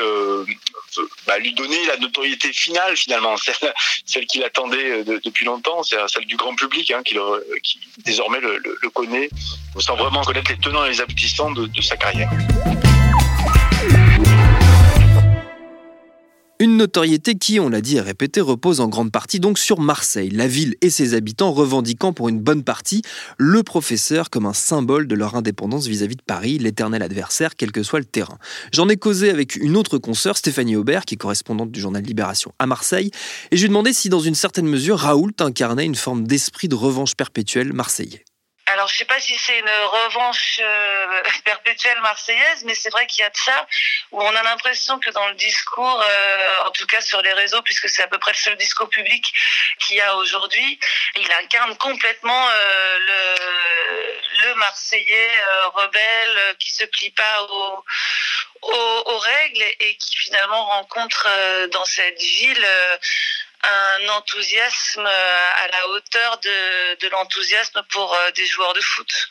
bah, 1.25 1.38
lui 1.39 1.53
donner 1.53 1.86
la 1.86 1.98
notoriété 1.98 2.51
finale 2.53 2.96
finalement, 2.96 3.36
celle, 4.06 4.25
qu'il 4.25 4.44
attendait 4.44 5.03
de, 5.03 5.22
depuis 5.24 5.46
longtemps, 5.46 5.84
c'est 5.84 5.96
celle 6.08 6.25
du 6.25 6.36
grand 6.36 6.56
public 6.56 6.91
hein, 6.91 7.01
qui, 7.03 7.15
le, 7.15 7.46
qui, 7.63 7.79
désormais 8.06 8.39
le, 8.39 8.62
connaît 8.94 9.29
sans 9.79 9.96
vraiment 9.96 10.22
connaître 10.24 10.51
les 10.51 10.58
tenants 10.58 10.86
et 10.86 10.89
les 10.89 11.01
aboutissants 11.01 11.51
de 11.51 11.82
sa 11.82 11.98
carrière. 11.98 12.29
Une 16.60 16.78
notoriété 16.78 17.36
qui, 17.36 17.60
on 17.60 17.70
l'a 17.70 17.82
dit 17.82 17.98
et 17.98 18.02
répété, 18.02 18.42
repose 18.42 18.80
en 18.80 18.88
grande 18.88 19.12
partie 19.12 19.40
donc 19.40 19.60
sur 19.60 19.80
Marseille, 19.80 20.32
la 20.32 20.48
ville 20.48 20.76
et 20.82 20.90
ses 20.90 21.14
habitants 21.14 21.52
revendiquant 21.52 22.14
pour 22.14 22.30
une 22.30 22.40
bonne 22.40 22.64
partie 22.64 23.04
le 23.38 23.62
professeur 23.62 24.32
comme 24.32 24.48
un 24.48 24.54
symbole 24.54 25.06
de 25.06 25.14
leur 25.14 25.36
indépendance 25.36 25.86
vis-à-vis 25.86 26.16
de 26.16 26.24
Paris, 26.24 26.58
l'éternel 26.58 27.04
adversaire, 27.04 27.56
quel 27.56 27.72
que 27.72 27.84
soit 27.84 28.00
le 28.00 28.06
terrain. 28.06 28.40
J'en 28.72 28.90
ai 28.90 28.98
causé 28.98 29.30
avec 29.30 29.56
une 29.56 29.78
autre 29.78 30.00
consoeur, 30.00 30.36
Stéphanie 30.36 30.76
Aubert, 30.76 31.06
qui 31.06 31.14
est 31.14 31.18
correspondante 31.18 31.70
du 31.70 31.80
journal 31.80 32.02
Libération 32.02 32.52
à 32.58 32.66
Marseille, 32.66 33.12
et 33.52 33.56
je 33.56 33.62
lui 33.62 33.66
ai 33.66 33.70
demandé 33.70 33.94
si 33.94 34.10
dans 34.10 34.20
une 34.20 34.34
certaine 34.34 34.68
mesure 34.68 34.98
Raoult 34.98 35.34
incarnait 35.40 35.86
une 35.86 35.94
forme 35.94 36.26
d'esprit 36.26 36.70
de 36.70 36.76
revanche 36.76 37.14
perpétuelle 37.14 37.72
marseillais 37.72 38.26
alors 38.68 38.88
je 38.90 38.98
sais 38.98 39.06
pas 39.06 39.20
si 39.20 39.38
c'est 39.38 39.60
une 39.60 39.70
revanche 39.70 40.60
euh, 40.62 41.24
perpétuelle 41.46 42.00
marseillaise, 42.02 42.64
mais 42.66 42.76
c'est 42.76 42.90
vrai 42.90 43.08
qu'il 43.08 43.22
y 43.22 43.24
a 43.24 43.30
de 43.30 43.38
ça 43.38 43.66
où 44.12 44.22
on 44.22 44.36
a 44.36 44.44
l'impression 44.44 45.00
que 45.00 45.10
dans 45.12 45.28
le 45.28 45.36
discours, 45.36 46.02
euh, 46.02 46.66
en 46.66 46.72
tout 46.72 46.86
cas 46.86 47.02
sur 47.02 47.22
les 47.22 47.34
réseaux, 47.34 47.62
puisque 47.62 47.88
c'est 47.90 48.04
à 48.04 48.08
peu 48.08 48.18
près 48.18 48.32
le 48.32 48.38
seul 48.38 48.58
discours 48.58 48.90
public 48.90 49.34
qu'il 49.80 49.98
y 49.98 50.02
a 50.02 50.16
aujourd'hui, 50.16 50.80
il 51.16 51.32
incarne 51.32 51.78
complètement 51.78 52.50
euh, 52.50 53.00
le, 53.00 54.54
Marseillais 54.56 55.32
rebelle 55.74 56.56
qui 56.58 56.72
se 56.72 56.84
plie 56.86 57.12
pas 57.12 57.44
aux, 57.44 57.84
règles 59.20 59.64
et 59.80 59.96
qui 59.98 60.16
finalement 60.18 60.66
rencontre 60.66 61.28
dans 61.68 61.86
cette 61.86 62.20
ville 62.20 62.68
un 63.68 64.10
enthousiasme 64.10 65.06
à 65.06 65.68
la 65.68 65.88
hauteur 65.90 66.38
de, 66.40 67.08
l'enthousiasme 67.10 67.84
pour 67.90 68.14
euh, 68.14 68.32
des 68.32 68.46
joueurs 68.46 68.74
de 68.74 68.82
foot. 68.82 69.30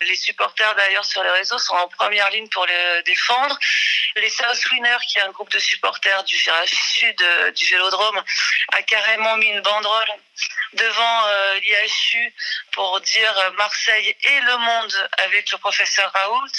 Les 0.00 0.16
supporters 0.16 0.74
d'ailleurs 0.76 1.04
sur 1.04 1.22
les 1.22 1.30
réseaux 1.30 1.58
sont 1.58 1.74
en 1.74 1.88
première 1.88 2.30
ligne 2.30 2.48
pour 2.48 2.66
le 2.66 3.02
défendre. 3.02 3.58
Les 4.16 4.30
South 4.30 4.70
Winners, 4.70 5.04
qui 5.08 5.18
est 5.18 5.22
un 5.22 5.30
groupe 5.30 5.50
de 5.50 5.58
supporters 5.58 6.24
du 6.24 6.36
virage 6.36 6.70
sud 6.70 7.20
euh, 7.22 7.50
du 7.52 7.66
Vélodrome, 7.66 8.22
a 8.72 8.82
carrément 8.82 9.36
mis 9.36 9.46
une 9.46 9.60
banderole 9.60 10.08
devant 10.74 11.26
euh, 11.26 11.60
l'IHU 11.60 12.34
pour 12.72 13.00
dire 13.00 13.52
Marseille 13.56 14.16
et 14.22 14.40
le 14.40 14.56
monde 14.58 15.08
avec 15.18 15.50
le 15.50 15.58
professeur 15.58 16.10
Raoult. 16.12 16.52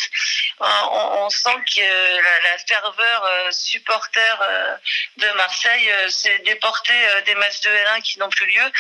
Euh, 0.62 0.66
on, 0.92 1.26
on, 1.26 1.30
sent 1.30 1.56
que 1.76 1.82
la, 1.82 2.52
la 2.52 2.58
ferveur 2.68 3.24
euh, 3.24 3.48
supporter 3.52 4.20
de 5.18 5.38
Marseille 5.38 5.90
s'est 6.10 6.40
déportée 6.46 6.94
des 7.26 7.36
matchs 7.36 7.62
de 7.62 7.70
L1 7.70 8.02
qui 8.02 8.20
n'ont 8.20 8.30
plus 8.30 8.46
lieu 8.46 8.72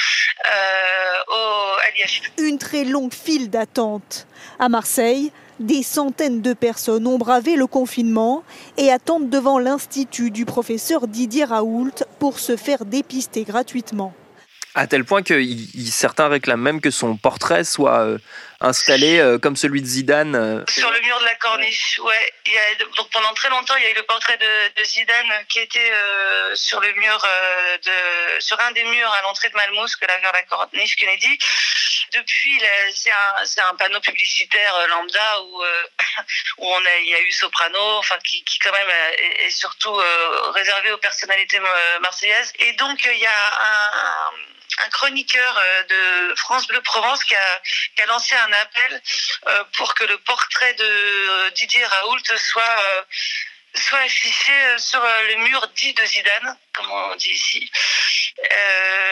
au, 1.27 1.33
à 1.33 1.91
l'IHU. 1.95 2.31
Une 2.37 2.57
très 2.57 2.83
longue 2.83 3.13
file 3.13 3.49
d'attente 3.49 4.27
à 4.59 4.69
Marseille. 4.69 5.31
Des 5.59 5.83
centaines 5.83 6.41
de 6.41 6.53
personnes 6.53 7.05
ont 7.05 7.17
bravé 7.17 7.57
le 7.57 7.67
confinement 7.67 8.43
et 8.77 8.91
attendent 8.91 9.29
devant 9.29 9.59
l'institut 9.59 10.31
du 10.31 10.45
professeur 10.45 11.07
Didier 11.07 11.43
Raoult 11.43 12.05
pour 12.17 12.39
se 12.39 12.55
faire 12.55 12.85
dépister 12.85 13.43
gratuitement 13.43 14.13
à 14.75 14.87
tel 14.87 15.03
point 15.03 15.23
que 15.23 15.43
certains 15.89 16.27
réclament 16.27 16.61
même 16.61 16.79
que 16.79 16.91
son 16.91 17.17
portrait 17.17 17.63
soit 17.63 18.17
euh, 18.61 18.67
installé 18.67 19.37
comme 19.41 19.55
celui 19.55 19.81
de 19.81 19.87
Zidane. 19.87 20.65
Sur 20.69 20.91
le 20.91 20.99
mur 21.01 21.19
de 21.19 21.25
la 21.25 21.35
corniche, 21.35 21.99
ouais. 21.99 22.33
Pendant 23.11 23.33
très 23.33 23.49
longtemps, 23.49 23.75
il 23.77 23.83
y 23.83 23.87
a 23.87 23.91
eu 23.91 23.95
le 23.95 24.03
portrait 24.03 24.37
de, 24.37 24.83
Zidane 24.83 25.45
qui 25.47 25.59
était 25.59 25.91
sur 26.55 26.79
le 26.79 26.91
mur 26.93 27.27
de, 27.83 28.39
sur 28.39 28.59
un 28.59 28.71
des 28.71 28.83
murs 28.83 29.11
à 29.11 29.21
l'entrée 29.23 29.49
de 29.49 29.55
Malmous, 29.55 29.87
que 29.99 30.05
la 30.07 30.17
vers 30.19 30.33
la 30.33 30.43
corniche 30.43 30.95
Kennedy. 30.95 31.37
Depuis, 32.13 32.61
c'est 32.93 33.61
un, 33.61 33.75
panneau 33.75 33.99
publicitaire 34.01 34.87
lambda 34.89 35.41
où, 35.43 35.63
où 36.57 36.67
on 36.67 36.85
a, 36.85 36.95
il 37.01 37.09
y 37.09 37.15
a 37.15 37.21
eu 37.21 37.31
Soprano, 37.31 37.97
enfin 37.97 38.17
qui 38.23 38.59
quand 38.59 38.71
même 38.71 38.89
est, 39.45 39.51
surtout 39.51 39.93
réservé 40.53 40.91
aux 40.91 40.97
personnalités 40.97 41.59
marseillaises. 42.01 42.53
Et 42.59 42.73
donc 42.73 43.05
il 43.05 43.19
y 43.19 43.25
a 43.25 43.61
un 43.61 44.58
un 44.77 44.89
chroniqueur 44.89 45.57
euh, 45.57 45.83
de 45.83 46.35
France 46.35 46.67
Bleu 46.67 46.81
Provence 46.81 47.23
qui 47.23 47.35
a, 47.35 48.05
lancé 48.07 48.35
un 48.35 48.53
appel 48.53 49.01
euh, 49.47 49.63
pour 49.77 49.93
que 49.93 50.03
le 50.05 50.17
portrait 50.19 50.73
de 50.73 50.83
euh, 50.83 51.49
Didier 51.51 51.85
Raoult 51.85 52.23
soit 52.37 53.05
soit 53.75 53.99
affiché 53.99 54.51
sur 54.79 54.99
le 54.99 55.35
mur 55.35 55.65
dit 55.75 55.93
de 55.93 56.03
Zidane, 56.03 56.57
comme 56.73 56.89
on 56.89 57.15
dit 57.17 57.29
ici. 57.29 57.71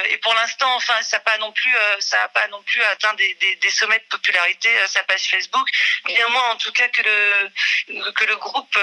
Et 0.09 0.17
pour 0.17 0.33
l'instant, 0.33 0.73
enfin, 0.75 0.99
ça 1.03 1.17
n'a 1.17 1.23
pas 1.23 1.37
non 1.37 1.51
plus, 1.51 1.75
ça 1.99 2.27
pas 2.29 2.47
non 2.47 2.63
plus 2.63 2.81
atteint 2.85 3.13
des, 3.13 3.69
sommets 3.69 3.99
de 3.99 4.05
popularité 4.05 4.69
sa 4.87 5.03
page 5.03 5.29
Facebook. 5.29 5.69
Bien 6.05 6.27
moins, 6.29 6.49
en 6.49 6.55
tout 6.55 6.71
cas, 6.71 6.87
que 6.89 7.03
le 7.03 8.11
que 8.13 8.25
le 8.25 8.35
groupe 8.37 8.79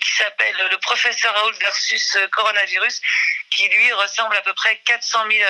qui 0.00 0.10
s'appelle 0.12 0.56
le 0.70 0.78
Professeur 0.78 1.34
Raoult 1.34 1.58
versus 1.60 2.16
Coronavirus, 2.32 3.02
qui 3.50 3.68
lui 3.68 3.92
ressemble 3.92 4.36
à 4.36 4.42
peu 4.42 4.54
près 4.54 4.76
400 4.86 5.24
000, 5.30 5.44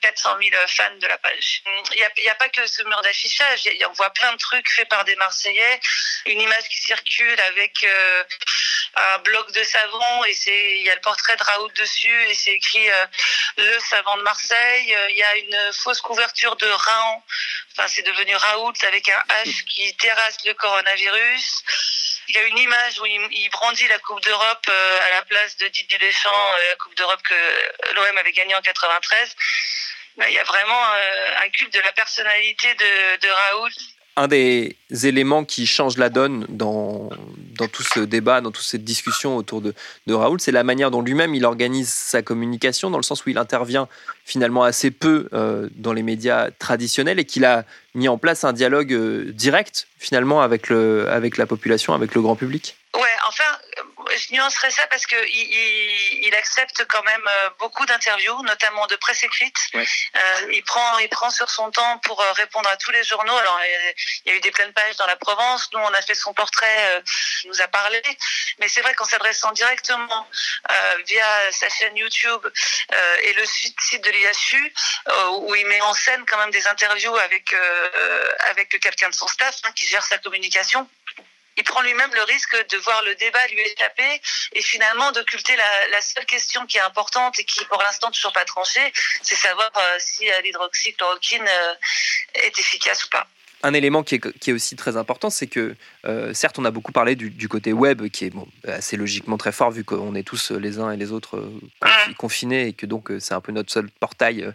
400 0.00 0.36
000 0.40 0.50
fans 0.68 0.96
de 1.00 1.06
la 1.06 1.18
page. 1.18 1.62
Il 1.94 2.22
n'y 2.22 2.28
a, 2.28 2.34
pas 2.34 2.48
que 2.48 2.66
ce 2.66 2.82
mur 2.84 3.00
d'affichage, 3.02 3.68
on 3.88 3.92
voit 3.92 4.10
plein 4.10 4.32
de 4.32 4.38
trucs 4.38 4.70
faits 4.70 4.88
par 4.88 5.04
des 5.04 5.16
Marseillais, 5.16 5.80
une 6.26 6.40
image 6.40 6.68
qui 6.68 6.78
circule 6.78 7.40
avec 7.40 7.84
euh, 7.84 8.24
un 8.94 9.18
bloc 9.20 9.50
de 9.52 9.64
savon 9.64 10.24
et 10.24 10.34
il 10.76 10.82
y 10.82 10.90
a 10.90 10.94
le 10.94 11.00
portrait 11.00 11.36
de 11.36 11.42
Raoult 11.42 11.72
dessus 11.76 12.24
et 12.28 12.34
c'est 12.34 12.52
écrit 12.52 12.90
euh, 12.90 13.06
le 13.56 13.78
savant 13.80 14.16
de 14.18 14.22
Marseille. 14.22 14.96
Il 15.10 15.16
y 15.16 15.22
a 15.22 15.36
une 15.36 15.72
fausse 15.72 16.00
couverture 16.00 16.56
de 16.56 16.68
Raon, 16.68 17.22
enfin 17.72 17.88
c'est 17.88 18.02
devenu 18.02 18.36
Raoult 18.36 18.74
avec 18.82 19.08
un 19.08 19.22
H 19.44 19.64
qui 19.64 19.96
terrasse 19.96 20.36
le 20.44 20.54
coronavirus. 20.54 21.64
Il 22.28 22.34
y 22.34 22.38
a 22.38 22.42
une 22.42 22.58
image 22.58 23.00
où 23.00 23.06
il, 23.06 23.48
brandit 23.50 23.88
la 23.88 23.98
Coupe 24.00 24.22
d'Europe 24.22 24.66
euh, 24.68 24.98
à 25.06 25.10
la 25.16 25.22
place 25.22 25.56
de 25.56 25.68
Didier 25.68 25.98
Deschamps, 25.98 26.52
euh, 26.54 26.68
la 26.70 26.76
Coupe 26.76 26.94
d'Europe 26.94 27.22
que 27.22 27.94
l'OM 27.94 28.18
avait 28.18 28.32
gagnée 28.32 28.54
en 28.54 28.60
93. 28.60 29.34
Il 30.26 30.32
y 30.34 30.38
a 30.38 30.44
vraiment 30.44 30.84
euh, 30.94 31.44
un 31.44 31.48
culte 31.48 31.72
de 31.72 31.80
la 31.80 31.92
personnalité 31.92 32.74
de, 32.74 33.16
de 33.16 33.28
Raoul 33.28 33.70
un 34.18 34.26
des 34.26 34.76
éléments 35.04 35.44
qui 35.44 35.64
change 35.64 35.96
la 35.96 36.08
donne 36.08 36.44
dans, 36.48 37.08
dans 37.56 37.68
tout 37.68 37.84
ce 37.84 38.00
débat, 38.00 38.40
dans 38.40 38.50
toute 38.50 38.64
cette 38.64 38.82
discussion 38.82 39.36
autour 39.36 39.60
de, 39.60 39.74
de 40.08 40.14
Raoul, 40.14 40.40
c'est 40.40 40.50
la 40.50 40.64
manière 40.64 40.90
dont 40.90 41.02
lui-même 41.02 41.36
il 41.36 41.44
organise 41.44 41.88
sa 41.88 42.20
communication, 42.20 42.90
dans 42.90 42.98
le 42.98 43.04
sens 43.04 43.24
où 43.24 43.30
il 43.30 43.38
intervient 43.38 43.86
finalement 44.24 44.64
assez 44.64 44.90
peu 44.90 45.28
euh, 45.32 45.68
dans 45.76 45.92
les 45.92 46.02
médias 46.02 46.50
traditionnels 46.50 47.20
et 47.20 47.24
qu'il 47.24 47.44
a 47.44 47.64
mis 47.94 48.08
en 48.08 48.18
place 48.18 48.42
un 48.42 48.52
dialogue 48.52 48.92
euh, 48.92 49.30
direct 49.32 49.86
finalement 49.98 50.42
avec, 50.42 50.68
le, 50.68 51.08
avec 51.08 51.36
la 51.36 51.46
population, 51.46 51.94
avec 51.94 52.14
le 52.16 52.20
grand 52.20 52.34
public. 52.34 52.76
Ouais, 52.94 53.02
enfin, 53.28 53.44
je 54.16 54.34
nuancerais 54.34 54.70
ça 54.70 54.86
parce 54.86 55.06
que 55.06 55.16
il, 55.28 56.26
il, 56.26 56.34
accepte 56.34 56.84
quand 56.86 57.02
même 57.02 57.26
euh, 57.26 57.50
beaucoup 57.58 57.84
d'interviews, 57.86 58.42
notamment 58.42 58.86
de 58.86 58.96
presse 58.96 59.22
écrite. 59.24 59.56
Euh, 59.74 60.52
il 60.52 60.62
prend, 60.62 60.98
il 60.98 61.08
prend 61.08 61.30
sur 61.30 61.50
son 61.50 61.70
temps 61.70 61.98
pour 61.98 62.20
euh, 62.20 62.32
répondre 62.32 62.68
à 62.68 62.76
tous 62.76 62.90
les 62.90 63.02
journaux. 63.02 63.36
Alors, 63.36 63.60
il 64.24 64.30
y 64.30 64.34
a 64.34 64.36
eu 64.36 64.40
des 64.40 64.50
pleines 64.50 64.72
pages 64.72 64.96
dans 64.96 65.06
la 65.06 65.16
Provence. 65.16 65.68
Nous, 65.72 65.80
on 65.80 65.92
a 65.92 66.02
fait 66.02 66.14
son 66.14 66.32
portrait, 66.32 67.02
il 67.44 67.48
nous 67.48 67.60
a 67.60 67.68
parlé. 67.68 68.00
Mais 68.58 68.68
c'est 68.68 68.82
vrai 68.82 68.94
qu'en 68.94 69.04
s'adressant 69.04 69.52
directement 69.52 70.28
via 71.06 71.52
sa 71.52 71.68
chaîne 71.68 71.96
YouTube 71.96 72.46
et 73.22 73.32
le 73.32 73.44
site 73.46 74.04
de 74.04 74.10
l'IHU, 74.10 74.74
où 75.40 75.54
il 75.54 75.66
met 75.66 75.80
en 75.80 75.94
scène 75.94 76.24
quand 76.26 76.38
même 76.38 76.50
des 76.50 76.66
interviews 76.66 77.16
avec 77.16 77.54
avec 78.50 78.78
quelqu'un 78.80 79.08
de 79.08 79.14
son 79.14 79.26
staff 79.26 79.56
hein, 79.64 79.72
qui 79.74 79.86
gère 79.86 80.04
sa 80.04 80.18
communication 80.18 80.88
il 81.58 81.64
prend 81.64 81.82
lui-même 81.82 82.10
le 82.14 82.22
risque 82.22 82.56
de 82.70 82.76
voir 82.78 83.02
le 83.02 83.14
débat 83.16 83.46
lui 83.48 83.60
échapper 83.60 84.20
et 84.52 84.62
finalement 84.62 85.10
d'occulter 85.12 85.54
la, 85.56 86.00
seule 86.00 86.24
question 86.24 86.64
qui 86.66 86.78
est 86.78 86.82
importante 86.82 87.38
et 87.40 87.44
qui 87.44 87.64
pour 87.64 87.82
l'instant 87.82 88.10
toujours 88.12 88.32
pas 88.32 88.44
tranchée, 88.44 88.92
c'est 89.22 89.34
savoir 89.34 89.70
euh, 89.76 89.96
si 89.98 90.24
l'hydroxychloroquine 90.44 91.46
euh, 91.46 91.74
est 92.34 92.56
efficace 92.58 93.04
ou 93.04 93.08
pas. 93.08 93.26
Un 93.64 93.74
élément 93.74 94.04
qui 94.04 94.14
est, 94.14 94.52
aussi 94.52 94.76
très 94.76 94.96
important, 94.96 95.30
c'est 95.30 95.48
que 95.48 95.74
euh, 96.06 96.32
certes, 96.32 96.60
on 96.60 96.64
a 96.64 96.70
beaucoup 96.70 96.92
parlé 96.92 97.16
du, 97.16 97.48
côté 97.48 97.72
web, 97.72 98.08
qui 98.08 98.26
est 98.26 98.32
assez 98.68 98.96
logiquement 98.96 99.36
très 99.36 99.50
fort, 99.50 99.72
vu 99.72 99.82
qu'on 99.82 100.14
est 100.14 100.22
tous 100.22 100.52
les 100.52 100.78
uns 100.78 100.92
et 100.92 100.96
les 100.96 101.10
autres 101.10 101.50
confinés, 102.18 102.68
et 102.68 102.72
que 102.72 102.86
donc 102.86 103.10
c'est 103.18 103.34
un 103.34 103.40
peu 103.40 103.50
notre 103.50 103.72
seul 103.72 103.90
portail 103.90 104.52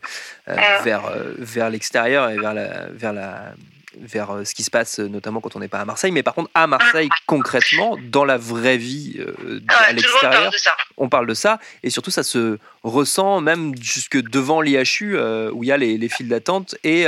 vers, 0.47 1.11
vers 1.37 1.69
l'extérieur 1.69 2.29
et 2.29 2.37
vers 2.37 2.53
la, 2.53 2.87
vers 2.91 3.11
la, 3.11 3.53
vers 3.99 4.31
euh, 4.31 4.43
ce 4.43 4.53
qui 4.53 4.63
se 4.63 4.71
passe 4.71 4.99
euh, 4.99 5.07
notamment 5.07 5.41
quand 5.41 5.55
on 5.55 5.59
n'est 5.59 5.67
pas 5.67 5.79
à 5.79 5.85
Marseille. 5.85 6.11
Mais 6.11 6.23
par 6.23 6.33
contre, 6.33 6.49
à 6.53 6.67
Marseille, 6.67 7.09
concrètement, 7.25 7.97
dans 8.01 8.25
la 8.25 8.37
vraie 8.37 8.77
vie 8.77 9.15
euh, 9.19 9.61
à 9.67 9.93
l'extérieur, 9.93 10.51
on 10.97 11.09
parle 11.09 11.27
de 11.27 11.33
ça. 11.33 11.59
Et 11.83 11.89
surtout, 11.89 12.11
ça 12.11 12.23
se 12.23 12.57
ressent 12.83 13.41
même 13.41 13.73
jusque 13.81 14.17
devant 14.17 14.61
l'IHU, 14.61 15.17
où 15.51 15.63
il 15.63 15.67
y 15.67 15.71
a 15.71 15.77
les, 15.77 15.97
les 15.97 16.09
files 16.09 16.27
d'attente 16.27 16.75
et 16.83 17.05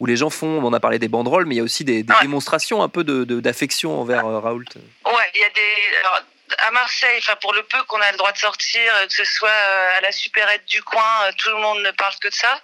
où 0.00 0.06
les 0.06 0.16
gens 0.16 0.30
font, 0.30 0.60
on 0.62 0.72
a 0.72 0.80
parlé 0.80 0.98
des 0.98 1.08
banderoles, 1.08 1.46
mais 1.46 1.56
il 1.56 1.58
y 1.58 1.60
a 1.60 1.64
aussi 1.64 1.84
des, 1.84 2.04
démonstrations 2.22 2.82
un 2.82 2.88
peu 2.88 3.04
d'affection 3.04 3.90
de, 3.90 3.96
envers 3.96 4.24
Raoult. 4.24 4.64
Ouais, 5.06 5.12
il 5.34 5.40
y 5.40 5.44
a 5.44 5.48
des 5.48 6.28
à 6.58 6.70
Marseille, 6.70 7.18
enfin 7.18 7.36
pour 7.36 7.52
le 7.52 7.62
peu 7.62 7.82
qu'on 7.84 8.00
a 8.00 8.10
le 8.12 8.18
droit 8.18 8.32
de 8.32 8.38
sortir, 8.38 8.94
euh, 8.96 9.06
que 9.06 9.12
ce 9.12 9.24
soit 9.24 9.48
euh, 9.48 9.98
à 9.98 10.00
la 10.00 10.12
supérette 10.12 10.64
du 10.66 10.82
coin, 10.82 11.24
euh, 11.24 11.32
tout 11.36 11.50
le 11.50 11.56
monde 11.56 11.82
ne 11.82 11.90
parle 11.92 12.14
que 12.20 12.28
de 12.28 12.34
ça. 12.34 12.60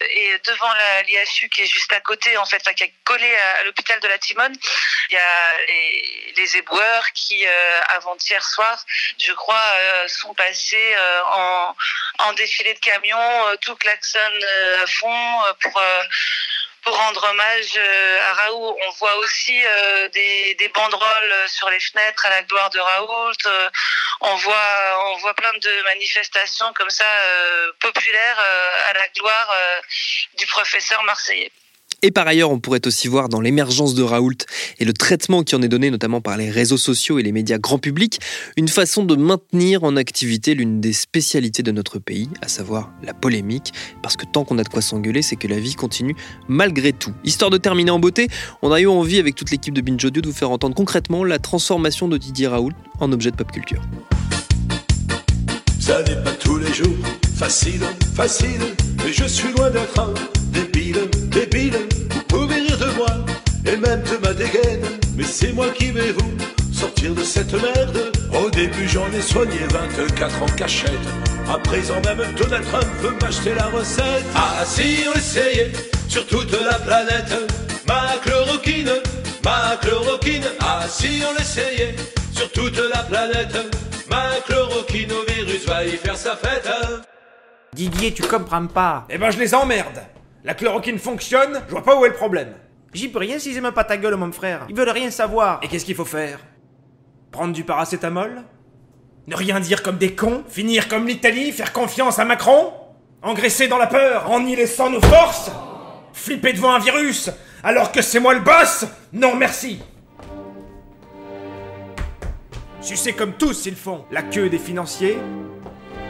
Et 0.00 0.38
devant 0.46 0.72
l'IHU 1.06 1.48
qui 1.48 1.62
est 1.62 1.66
juste 1.66 1.92
à 1.92 2.00
côté, 2.00 2.36
en 2.36 2.46
fait, 2.46 2.62
qui 2.74 2.84
est 2.84 2.94
collé 3.04 3.34
à, 3.36 3.64
l'hôpital 3.64 4.00
de 4.00 4.08
la 4.08 4.18
Timone, 4.18 4.54
il 5.10 5.14
y 5.14 5.18
a 5.18 5.58
les, 6.36 6.56
éboueurs 6.56 7.04
qui, 7.12 7.44
avant-hier 7.88 8.42
soir, 8.42 8.84
je 9.18 9.32
crois, 9.32 9.76
sont 10.06 10.32
passés 10.34 10.96
en, 11.32 12.32
défilé 12.34 12.72
de 12.74 12.78
camions, 12.78 13.56
tout 13.62 13.74
klaxonne 13.76 14.44
à 14.82 14.86
fond 14.86 15.42
pour 15.60 15.82
pour 16.86 16.96
rendre 16.96 17.24
hommage 17.28 17.72
euh, 17.76 18.30
à 18.30 18.32
Raoult. 18.34 18.78
On 18.86 18.90
voit 18.92 19.16
aussi 19.16 19.60
euh, 19.66 20.08
des, 20.10 20.70
banderoles 20.72 21.34
sur 21.48 21.68
les 21.68 21.80
fenêtres 21.80 22.24
à 22.26 22.30
la 22.30 22.42
gloire 22.44 22.70
de 22.70 22.78
Raoult. 22.78 23.32
Euh, 23.46 23.68
on 24.20 24.34
voit, 24.36 25.10
on 25.10 25.16
voit 25.16 25.34
plein 25.34 25.52
de 25.52 25.82
manifestations 25.82 26.72
comme 26.74 26.90
ça 26.90 27.04
populaires 27.80 28.38
à 28.88 28.92
la 28.92 29.08
gloire 29.08 29.54
du 30.38 30.46
professeur 30.46 31.02
marseillais. 31.02 31.50
Et 32.02 32.10
par 32.10 32.26
ailleurs, 32.26 32.50
on 32.50 32.60
pourrait 32.60 32.86
aussi 32.86 33.08
voir 33.08 33.28
dans 33.28 33.40
l'émergence 33.40 33.94
de 33.94 34.02
Raoult 34.02 34.36
et 34.78 34.84
le 34.84 34.92
traitement 34.92 35.42
qui 35.42 35.54
en 35.54 35.62
est 35.62 35.68
donné 35.68 35.90
notamment 35.90 36.20
par 36.20 36.36
les 36.36 36.50
réseaux 36.50 36.76
sociaux 36.76 37.18
et 37.18 37.22
les 37.22 37.32
médias 37.32 37.58
grand 37.58 37.78
public, 37.78 38.20
une 38.56 38.68
façon 38.68 39.04
de 39.04 39.16
maintenir 39.16 39.82
en 39.82 39.96
activité 39.96 40.54
l'une 40.54 40.80
des 40.80 40.92
spécialités 40.92 41.62
de 41.62 41.72
notre 41.72 41.98
pays, 41.98 42.28
à 42.42 42.48
savoir 42.48 42.92
la 43.02 43.14
polémique, 43.14 43.72
parce 44.02 44.16
que 44.16 44.26
tant 44.30 44.44
qu'on 44.44 44.58
a 44.58 44.62
de 44.62 44.68
quoi 44.68 44.82
s'engueuler, 44.82 45.22
c'est 45.22 45.36
que 45.36 45.48
la 45.48 45.58
vie 45.58 45.74
continue 45.74 46.14
malgré 46.48 46.92
tout. 46.92 47.12
Histoire 47.24 47.50
de 47.50 47.58
terminer 47.58 47.90
en 47.90 47.98
beauté, 47.98 48.28
on 48.60 48.72
a 48.72 48.80
eu 48.80 48.86
envie 48.86 49.18
avec 49.18 49.34
toute 49.34 49.50
l'équipe 49.50 49.74
de 49.74 49.80
Binge 49.80 50.04
Audio 50.04 50.20
de 50.20 50.28
vous 50.28 50.34
faire 50.34 50.50
entendre 50.50 50.74
concrètement 50.74 51.24
la 51.24 51.38
transformation 51.38 52.08
de 52.08 52.18
Didier 52.18 52.48
Raoult 52.48 52.74
en 53.00 53.10
objet 53.10 53.30
de 53.30 53.36
pop 53.36 53.50
culture. 53.50 53.82
Ça 55.80 56.02
n'est 56.02 56.22
pas 56.22 56.32
tous 56.32 56.58
les 56.58 56.72
jours 56.74 56.96
facile, 57.36 57.82
facile, 58.14 58.60
mais 58.98 59.12
je 59.12 59.24
suis 59.24 59.52
loin 59.52 59.70
d'être 59.70 60.00
un 60.00 60.14
débile, 60.52 61.08
débile. 61.30 61.85
Et 63.76 63.80
même 63.80 64.02
de 64.02 64.16
ma 64.18 64.32
dégaine, 64.32 64.84
mais 65.16 65.24
c'est 65.24 65.52
moi 65.52 65.68
qui 65.70 65.90
vais 65.90 66.12
vous 66.12 66.36
sortir 66.72 67.14
de 67.14 67.22
cette 67.22 67.52
merde. 67.52 68.12
Au 68.32 68.50
début, 68.50 68.88
j'en 68.88 69.10
ai 69.12 69.20
soigné 69.20 69.58
24 69.70 70.42
en 70.42 70.46
cachette. 70.46 70.90
À 71.48 71.58
présent, 71.58 72.00
même 72.02 72.34
Donald 72.36 72.64
Trump 72.66 72.86
veut 73.00 73.16
m'acheter 73.20 73.54
la 73.54 73.66
recette. 73.66 74.24
Ah, 74.34 74.64
si 74.64 75.04
on 75.08 75.16
essayait 75.16 75.72
sur 76.08 76.26
toute 76.26 76.52
la 76.52 76.78
planète, 76.78 77.32
ma 77.86 78.14
chloroquine, 78.24 78.90
ma 79.44 79.76
chloroquine. 79.80 80.44
Ah, 80.60 80.84
si 80.88 81.22
on 81.28 81.40
essayait 81.40 81.94
sur 82.32 82.50
toute 82.52 82.78
la 82.78 83.02
planète, 83.02 83.56
ma 84.10 84.40
chloroquine 84.46 85.12
au 85.12 85.32
virus 85.32 85.66
va 85.66 85.84
y 85.84 85.96
faire 85.96 86.16
sa 86.16 86.36
fête. 86.36 86.68
Didier, 87.74 88.12
tu 88.12 88.22
comprends 88.22 88.66
pas. 88.66 89.06
Eh 89.10 89.18
ben, 89.18 89.30
je 89.30 89.38
les 89.38 89.54
emmerde. 89.54 90.02
La 90.44 90.54
chloroquine 90.54 90.98
fonctionne, 90.98 91.60
je 91.66 91.72
vois 91.72 91.84
pas 91.84 91.98
où 91.98 92.04
est 92.04 92.10
le 92.10 92.14
problème. 92.14 92.52
J'y 92.96 93.08
peux 93.08 93.18
rien 93.18 93.38
s'ils 93.38 93.54
aiment 93.58 93.72
pas 93.72 93.84
ta 93.84 93.98
gueule, 93.98 94.16
mon 94.16 94.32
frère. 94.32 94.64
Ils 94.70 94.74
veulent 94.74 94.88
rien 94.88 95.10
savoir. 95.10 95.60
Et 95.62 95.68
qu'est-ce 95.68 95.84
qu'il 95.84 95.94
faut 95.94 96.06
faire? 96.06 96.38
Prendre 97.30 97.52
du 97.52 97.62
paracétamol? 97.62 98.42
Ne 99.26 99.36
rien 99.36 99.60
dire 99.60 99.82
comme 99.82 99.98
des 99.98 100.14
cons? 100.14 100.44
Finir 100.48 100.88
comme 100.88 101.06
l'Italie? 101.06 101.52
Faire 101.52 101.74
confiance 101.74 102.18
à 102.18 102.24
Macron? 102.24 102.72
Engraisser 103.20 103.68
dans 103.68 103.76
la 103.76 103.86
peur? 103.86 104.30
En 104.30 104.46
y 104.46 104.56
laissant 104.56 104.88
nos 104.88 105.02
forces? 105.02 105.50
Flipper 106.14 106.54
devant 106.54 106.72
un 106.72 106.78
virus? 106.78 107.28
Alors 107.62 107.92
que 107.92 108.00
c'est 108.00 108.18
moi 108.18 108.32
le 108.32 108.40
boss? 108.40 108.86
Non 109.12 109.36
merci. 109.36 109.78
Sucer 112.80 113.12
comme 113.12 113.34
tous 113.34 113.66
ils 113.66 113.76
font. 113.76 114.06
La 114.10 114.22
queue 114.22 114.48
des 114.48 114.58
financiers, 114.58 115.18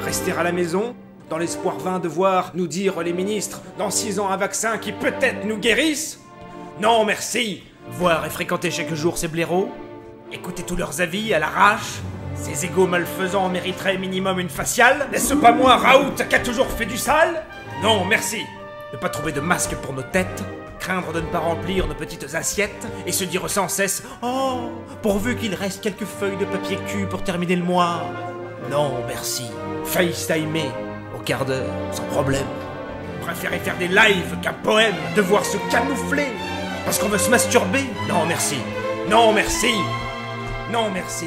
rester 0.02 0.30
à 0.30 0.44
la 0.44 0.52
maison, 0.52 0.94
dans 1.30 1.38
l'espoir 1.38 1.80
vain 1.80 1.98
de 1.98 2.06
voir 2.06 2.52
nous 2.54 2.68
dire 2.68 3.00
les 3.02 3.12
ministres 3.12 3.60
dans 3.76 3.90
six 3.90 4.20
ans 4.20 4.28
un 4.28 4.36
vaccin 4.36 4.78
qui 4.78 4.92
peut-être 4.92 5.44
nous 5.46 5.58
guérisse 5.58 6.20
Non 6.80 7.04
merci. 7.04 7.62
Voir 7.88 8.26
et 8.26 8.30
fréquenter 8.30 8.70
chaque 8.70 8.92
jour 8.92 9.16
ces 9.16 9.28
blaireaux, 9.28 9.72
écouter 10.32 10.62
tous 10.62 10.76
leurs 10.76 11.00
avis 11.00 11.32
à 11.32 11.38
l'arrache, 11.38 12.00
ces 12.34 12.66
égaux 12.66 12.86
malfaisants 12.86 13.48
mériteraient 13.48 13.96
minimum 13.96 14.40
une 14.40 14.48
faciale. 14.48 15.08
N'est-ce 15.10 15.34
pas 15.34 15.52
moi, 15.52 15.76
Raoult, 15.76 16.14
qui 16.28 16.34
a 16.34 16.40
toujours 16.40 16.66
fait 16.66 16.84
du 16.84 16.98
sale? 16.98 17.44
Non, 17.82 18.04
merci. 18.04 18.42
Ne 18.92 18.98
pas 18.98 19.08
trouver 19.08 19.32
de 19.32 19.40
masque 19.40 19.74
pour 19.76 19.94
nos 19.94 20.02
têtes, 20.02 20.44
craindre 20.78 21.12
de 21.12 21.20
ne 21.20 21.26
pas 21.26 21.38
remplir 21.38 21.86
nos 21.86 21.94
petites 21.94 22.34
assiettes, 22.34 22.86
et 23.06 23.12
se 23.12 23.24
dire 23.24 23.48
sans 23.48 23.68
cesse 23.68 24.02
Oh, 24.20 24.70
pourvu 25.00 25.36
qu'il 25.36 25.54
reste 25.54 25.82
quelques 25.82 26.04
feuilles 26.04 26.36
de 26.36 26.44
papier 26.44 26.76
cul 26.88 27.06
pour 27.06 27.22
terminer 27.22 27.56
le 27.56 27.64
mois. 27.64 28.02
Non, 28.70 29.02
merci. 29.06 29.44
FaceTimer 29.84 30.70
au 31.16 31.20
quart 31.20 31.46
d'heure, 31.46 31.72
sans 31.92 32.04
problème. 32.04 32.46
Préférer 33.22 33.58
faire 33.60 33.78
des 33.78 33.88
lives 33.88 34.36
qu'un 34.42 34.52
poème, 34.52 34.94
devoir 35.16 35.44
se 35.44 35.56
camoufler 35.70 36.26
parce 36.86 36.98
qu'on 36.98 37.08
veut 37.08 37.18
se 37.18 37.28
masturber 37.28 37.84
Non, 38.08 38.24
merci 38.26 38.56
Non, 39.10 39.32
merci 39.34 39.72
Non, 40.72 40.90
merci 40.90 41.26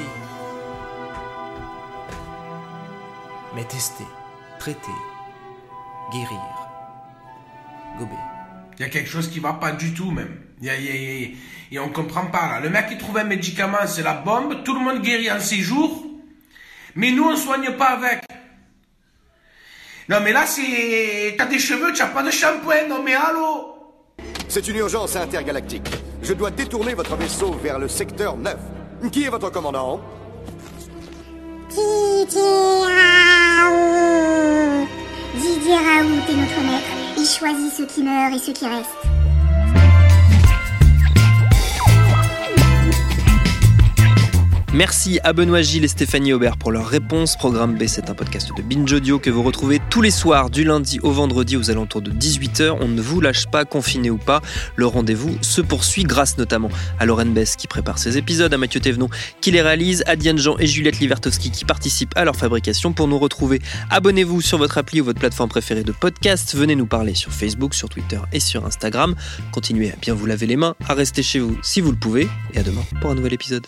mais 3.55 3.63
tester, 3.63 4.03
traiter, 4.59 4.91
guérir, 6.13 6.39
gober. 7.97 8.11
Il 8.77 8.81
y 8.83 8.85
a 8.85 8.89
quelque 8.89 9.09
chose 9.09 9.27
qui 9.31 9.39
va 9.39 9.53
pas 9.53 9.71
du 9.71 9.91
tout 9.95 10.11
même. 10.11 10.39
Y 10.61 10.69
a, 10.69 10.75
y 10.79 10.87
a- 10.87 10.93
y 10.95 11.25
a- 11.25 11.29
et 11.71 11.79
on 11.79 11.89
comprend 11.89 12.27
pas 12.27 12.47
là. 12.47 12.59
Le 12.59 12.69
mec 12.69 12.89
qui 12.89 12.97
trouve 12.99 13.17
un 13.17 13.23
médicament, 13.23 13.87
c'est 13.87 14.03
la 14.03 14.13
bombe. 14.13 14.63
Tout 14.63 14.75
le 14.75 14.81
monde 14.81 15.01
guérit 15.01 15.31
en 15.31 15.39
six 15.39 15.61
jours. 15.63 16.03
Mais 16.93 17.09
nous, 17.09 17.23
on 17.27 17.35
soigne 17.35 17.71
pas 17.71 17.87
avec. 17.87 18.21
Non 20.09 20.19
mais 20.23 20.31
là, 20.31 20.45
c'est... 20.45 21.33
T'as 21.35 21.45
des 21.47 21.59
cheveux, 21.59 21.91
tu 21.91 22.03
as 22.03 22.07
pas 22.07 22.21
de 22.21 22.29
shampoing. 22.31 22.87
Non 22.87 23.01
mais 23.01 23.15
allô? 23.15 23.68
C'est 24.49 24.67
une 24.67 24.77
urgence 24.77 25.15
intergalactique. 25.15 25.88
Je 26.23 26.33
dois 26.33 26.49
détourner 26.49 26.95
votre 26.95 27.15
vaisseau 27.15 27.51
vers 27.63 27.77
le 27.77 27.88
secteur 27.88 28.35
9. 28.35 28.57
Qui 29.12 29.25
est 29.25 29.29
votre 29.29 29.51
commandant? 29.51 30.01
Didier 35.35 35.75
Raoult 35.75 36.25
est 36.27 36.35
notre 36.35 36.62
maître. 36.62 36.88
Il 37.15 37.25
choisit 37.27 37.71
ceux 37.71 37.85
qui 37.85 38.01
meurent 38.01 38.33
et 38.33 38.39
ceux 38.39 38.53
qui 38.53 38.65
restent. 38.65 38.89
Merci 44.73 45.19
à 45.23 45.33
Benoît 45.33 45.62
Gilles 45.62 45.83
et 45.83 45.88
Stéphanie 45.88 46.31
Aubert 46.31 46.55
pour 46.55 46.71
leurs 46.71 46.88
réponses. 46.88 47.35
Programme 47.35 47.75
B, 47.75 47.85
c'est 47.88 48.09
un 48.09 48.13
podcast 48.13 48.49
de 48.55 48.62
Binge 48.62 48.93
Audio 48.93 49.19
que 49.19 49.29
vous 49.29 49.43
retrouvez 49.43 49.79
tous 49.99 50.03
les 50.03 50.12
soirs 50.12 50.49
du 50.49 50.63
lundi 50.63 50.97
au 51.03 51.12
vendredi 51.12 51.57
aux 51.57 51.69
alentours 51.71 52.01
de 52.01 52.09
18h. 52.09 52.77
On 52.79 52.88
ne 52.88 53.01
vous 53.01 53.19
lâche 53.19 53.47
pas, 53.47 53.65
confiné 53.65 54.09
ou 54.09 54.17
pas. 54.17 54.41
Le 54.77 54.85
rendez-vous 54.85 55.38
se 55.41 55.59
poursuit 55.59 56.03
grâce 56.03 56.38
notamment 56.38 56.69
à 56.99 57.05
Lauren 57.05 57.25
Bess 57.25 57.57
qui 57.57 57.67
prépare 57.67 57.99
ces 57.99 58.17
épisodes, 58.17 58.53
à 58.53 58.57
Mathieu 58.57 58.79
Thévenon 58.79 59.09
qui 59.41 59.51
les 59.51 59.62
réalise, 59.62 60.05
à 60.07 60.15
Diane 60.15 60.38
Jean 60.38 60.57
et 60.57 60.67
Juliette 60.67 61.01
Livertowski 61.01 61.51
qui 61.51 61.65
participent 61.65 62.13
à 62.15 62.23
leur 62.23 62.38
fabrication. 62.38 62.93
Pour 62.93 63.09
nous 63.09 63.19
retrouver, 63.19 63.62
abonnez-vous 63.89 64.39
sur 64.39 64.57
votre 64.57 64.77
appli 64.77 65.01
ou 65.01 65.03
votre 65.03 65.19
plateforme 65.19 65.49
préférée 65.49 65.83
de 65.83 65.91
podcast. 65.91 66.55
Venez 66.55 66.77
nous 66.77 66.88
parler 66.88 67.13
sur 67.13 67.33
Facebook, 67.33 67.73
sur 67.73 67.89
Twitter 67.89 68.21
et 68.31 68.39
sur 68.39 68.65
Instagram. 68.65 69.15
Continuez 69.51 69.91
à 69.91 69.97
bien 69.97 70.13
vous 70.13 70.27
laver 70.27 70.47
les 70.47 70.55
mains, 70.55 70.75
à 70.88 70.93
rester 70.93 71.23
chez 71.23 71.39
vous 71.39 71.57
si 71.62 71.81
vous 71.81 71.91
le 71.91 71.99
pouvez. 71.99 72.29
Et 72.53 72.59
à 72.59 72.63
demain 72.63 72.85
pour 73.01 73.12
un 73.12 73.15
nouvel 73.15 73.33
épisode. 73.33 73.67